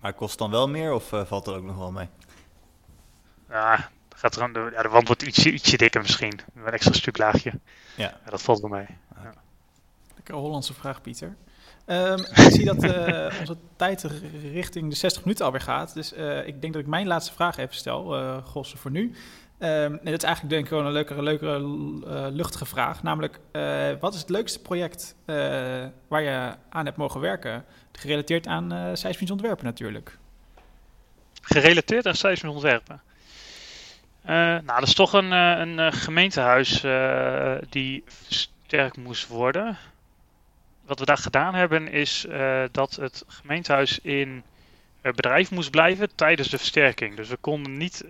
[0.00, 2.08] Maar kost het dan wel meer of uh, valt er ook nog wel mee?
[3.48, 6.40] Ja, gaat er aan de, ja, de wand wordt ietsje, ietsje dikker misschien.
[6.54, 7.52] Een extra stuk laagje.
[7.96, 8.20] Ja.
[8.24, 8.86] dat valt wel mee.
[10.14, 11.36] Lekker Hollandse vraag, Pieter.
[11.86, 14.02] Um, ik zie dat uh, onze tijd
[14.52, 15.94] richting de 60 minuten alweer gaat.
[15.94, 19.14] Dus uh, ik denk dat ik mijn laatste vraag even stel, uh, Gosse, voor nu.
[19.58, 21.60] En dat is eigenlijk denk ik gewoon een leukere, leukere
[22.30, 23.02] luchtige vraag.
[23.02, 23.40] Namelijk,
[24.00, 25.14] wat is het leukste project
[26.08, 27.64] waar je aan hebt mogen werken?
[27.92, 30.18] Gerelateerd aan uh, seismisch ontwerpen natuurlijk.
[31.42, 33.00] Gerelateerd aan seismisch ontwerpen?
[34.24, 39.78] Nou, dat is toch een, een, een gemeentehuis uh, die versterkt moest worden.
[40.86, 42.26] Wat we daar gedaan hebben is
[42.70, 44.42] dat het gemeentehuis in
[45.14, 47.16] bedrijf moest blijven tijdens de versterking.
[47.16, 48.04] Dus we konden niet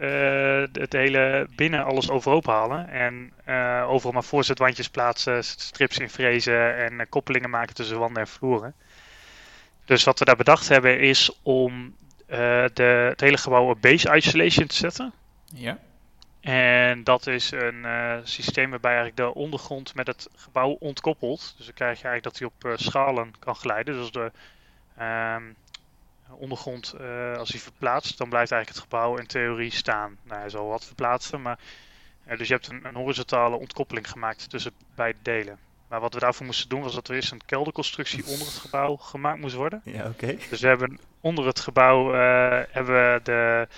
[0.72, 3.32] het hele binnen alles overhoop halen en
[3.86, 8.74] overal maar voorzetwandjes plaatsen, strips invrezen en koppelingen maken tussen wanden en vloeren.
[9.84, 14.66] Dus wat we daar bedacht hebben is om de, het hele gebouw op base isolation
[14.66, 15.12] te zetten.
[15.54, 15.78] Ja.
[16.40, 21.54] En dat is een uh, systeem waarbij eigenlijk de ondergrond met het gebouw ontkoppelt.
[21.56, 23.94] Dus dan krijg je eigenlijk dat hij op uh, schalen kan glijden.
[23.94, 24.30] Dus de
[24.98, 25.36] uh,
[26.36, 30.16] ondergrond, uh, als hij verplaatst, dan blijft eigenlijk het gebouw in theorie staan.
[30.22, 31.58] Nou, hij zal wat verplaatsen, maar
[32.36, 35.58] dus je hebt een, een, horizontale ontkoppeling gemaakt tussen beide delen.
[35.88, 38.96] Maar wat we daarvoor moesten doen was dat er eerst een kelderconstructie onder het gebouw
[38.96, 39.80] gemaakt moest worden.
[39.84, 40.24] Ja, oké.
[40.24, 40.38] Okay.
[40.50, 43.68] Dus we hebben onder het gebouw uh, hebben we de,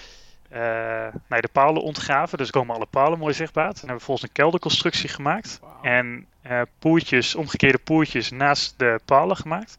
[0.52, 2.38] uh, nee, de palen ontgraven.
[2.38, 3.68] Dus komen alle palen mooi zichtbaar.
[3.68, 5.58] En hebben we volgens een kelderconstructie gemaakt.
[5.60, 5.86] Wow.
[5.86, 9.78] En uh, poertjes, omgekeerde poertjes naast de palen gemaakt.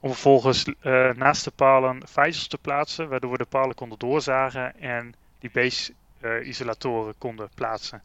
[0.00, 3.08] Om vervolgens uh, naast de palen vijzels te plaatsen.
[3.08, 8.02] Waardoor we de palen konden doorzagen en die base-isolatoren konden plaatsen.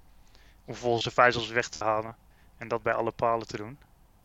[0.65, 2.15] Om vervolgens de vijzels weg te halen.
[2.57, 3.77] En dat bij alle palen te doen.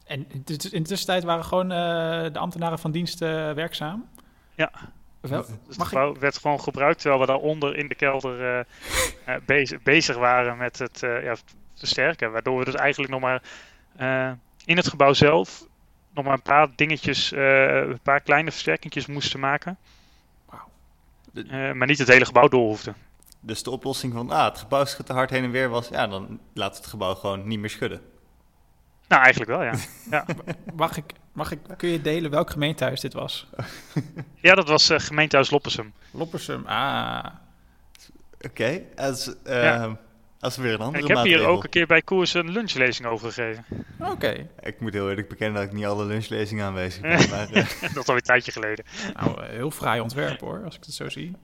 [0.04, 4.08] En in de tussentijd waren gewoon uh, de ambtenaren van dienst werkzaam?
[4.54, 4.70] Ja.
[5.20, 8.66] Wel, dus het gebouw werd gewoon gebruikt terwijl we daaronder in de kelder
[9.26, 11.36] uh, bezig, bezig, waren met het ja,
[11.74, 12.32] versterken.
[12.32, 13.42] Waardoor we dus eigenlijk nog maar
[14.64, 15.68] in het gebouw zelf
[16.14, 19.78] nog maar een paar dingetjes, een paar kleine versterkingjes moesten maken.
[20.44, 21.74] Wow.
[21.74, 22.94] maar niet het hele gebouw door hoefden.
[23.40, 26.06] Dus de oplossing van, ah, het gebouw schudt te hard heen en weer was, ja,
[26.06, 28.00] dan laat het gebouw gewoon niet meer schudden.
[29.08, 29.74] Nou, eigenlijk wel, ja.
[30.10, 30.24] ja.
[30.74, 33.46] Mag ik, mag ik, kun je delen welk gemeentehuis dit was?
[34.40, 35.92] ja, dat was uh, gemeentehuis Loppersum.
[36.10, 37.24] Loppersum, ah.
[38.34, 38.86] Oké, okay.
[38.96, 39.96] als, uh, ja.
[40.40, 41.40] Als weer een andere Ik heb maatregel.
[41.40, 43.64] hier ook een keer bij koers een lunchlezing over gegeven.
[43.98, 44.10] Oké.
[44.10, 44.48] Okay.
[44.60, 47.28] Ik moet heel eerlijk bekennen dat ik niet alle lunchlezingen aanwezig ben.
[47.30, 47.54] maar, uh...
[47.54, 48.84] dat is alweer een tijdje geleden.
[49.14, 51.36] Nou, heel fraai ontwerp hoor, als ik het zo zie.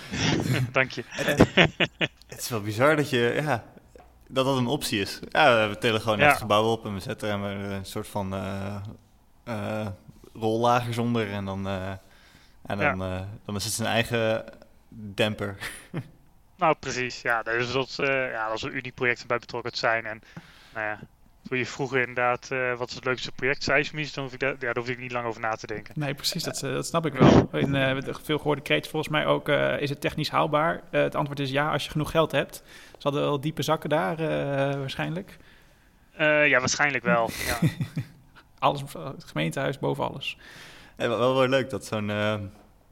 [0.72, 1.02] Dank je.
[2.26, 3.64] het is wel bizar dat je, ja,
[4.28, 5.20] dat dat een optie is.
[5.28, 6.28] Ja, we tellen gewoon Ja.
[6.28, 8.76] het gebouw op en we zetten er een soort van eh
[9.48, 9.86] eh,
[10.32, 11.90] rollagers onder en dan, eh,
[12.66, 14.44] en dan, eh, dan is het zijn eigen
[14.88, 15.56] demper.
[16.58, 17.22] Nou, precies.
[17.22, 20.06] Ja, dus dat, eh ja, dat is een unie project bij betrokken zijn.
[20.06, 20.22] En
[20.74, 20.98] nou ja,
[21.48, 24.50] toen je vroeger inderdaad, eh, wat is het leukste project, seismisch, dan hoef ik, daar,
[24.50, 25.94] ja, daar hoef ik niet lang over na te denken.
[25.96, 27.48] Nee, precies, dat, eh, dat snap ik wel.
[27.52, 30.74] In uh, de veel gehoorde kreet volgens mij ook, uh, is het technisch haalbaar?
[30.90, 32.62] Uh, het antwoord is ja, als je genoeg geld hebt.
[32.90, 34.16] Ze hadden wel diepe zakken daar
[34.78, 35.36] waarschijnlijk.
[36.18, 37.58] ja, waarschijnlijk wel, ja.
[38.58, 40.38] alles, het gemeentehuis boven alles.
[40.96, 42.08] Ja, wel, wel leuk dat zo'n,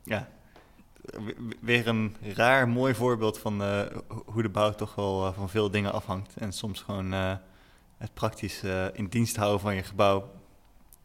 [0.04, 0.28] ja,
[1.60, 3.62] weer een raar mooi voorbeeld van
[4.26, 6.36] hoe de bouw toch wel van veel dingen afhangt.
[6.36, 7.38] En soms gewoon
[7.98, 10.30] het praktisch uh, in dienst houden van je gebouw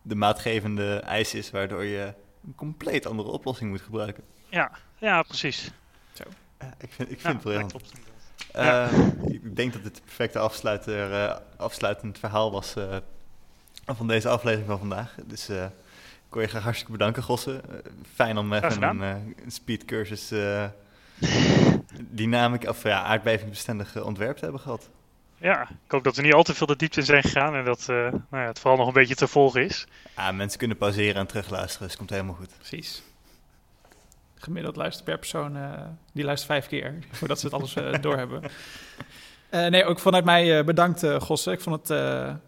[0.01, 2.13] de maatgevende eis is, waardoor je
[2.45, 4.23] een compleet andere oplossing moet gebruiken.
[4.49, 5.71] Ja, ja precies.
[6.13, 6.23] Zo.
[6.61, 7.73] Uh, ik vind, ik vind het briljant.
[7.75, 8.89] Uh, ja.
[9.25, 12.73] Ik denk dat dit het perfecte afsluiter, afsluitend verhaal was
[13.85, 15.15] van deze aflevering van vandaag.
[15.25, 15.49] Dus
[16.31, 17.61] ik wil je graag hartstikke bedanken, Gosse.
[18.13, 20.31] fijn om even een, een speedcursus
[21.99, 24.89] dynamic of ja, aardbevingsbestendige ontwerp te hebben gehad.
[25.37, 27.65] Ja, ik hoop dat we niet al te veel de diepte in zijn gegaan en
[27.65, 29.87] dat nou ja, het vooral nog een beetje te volgen is.
[30.15, 32.57] Ja, mensen kunnen pauzeren en terugluisteren, dus het komt helemaal goed.
[32.57, 33.03] Precies.
[34.35, 35.57] Gemiddeld luistert per persoon,
[36.11, 38.41] die luistert vijf keer, voordat ze het alles doorhebben.
[39.51, 41.51] Uh, nee, ook vanuit mij uh, bedankt, uh, Gosse.
[41.51, 41.99] Ik vond het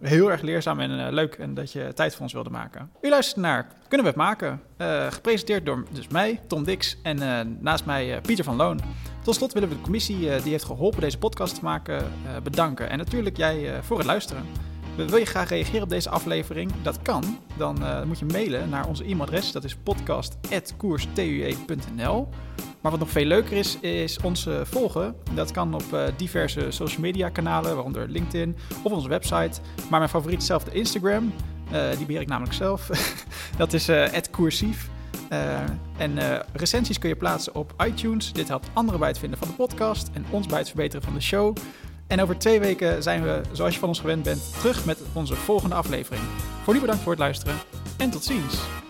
[0.02, 2.90] heel erg leerzaam en leuk en dat je tijd voor ons wilde maken.
[3.02, 4.62] U luistert naar Kunnen we het maken?
[5.10, 7.18] gepresenteerd door dus mij, Tom Dix en
[7.62, 8.80] naast mij Pieter van Loon.
[9.24, 12.12] Tot slot willen we de commissie die heeft geholpen deze podcast te maken
[12.44, 12.90] bedanken.
[12.90, 14.73] En natuurlijk jij voor het luisteren.
[14.96, 16.72] Wil je graag reageren op deze aflevering?
[16.82, 17.38] Dat kan.
[17.58, 19.52] Dan moet je mailen naar onze e-mailadres.
[19.52, 22.28] Dat is podcast.koerstue.nl
[22.84, 25.16] maar wat nog veel leuker is, is ons volgen.
[25.34, 29.62] Dat kan op uh, diverse social media kanalen, waaronder LinkedIn of onze website.
[29.90, 31.34] Maar mijn favoriet is zelf de Instagram.
[31.74, 32.90] Uh, die beheer ik namelijk zelf.
[33.58, 34.90] dat is uh, @coursief.
[35.98, 36.18] en
[36.54, 38.34] recensies kun je plaatsen op iTunes.
[38.34, 41.14] Dit helpt anderen bij het vinden van de podcast en ons bij het verbeteren van
[41.14, 41.56] de show.
[42.14, 45.36] En over twee weken zijn we, zoals je van ons gewend bent, terug met onze
[45.36, 46.24] volgende aflevering.
[46.64, 47.56] Voor nu bedankt voor het luisteren
[47.98, 48.83] en tot ziens.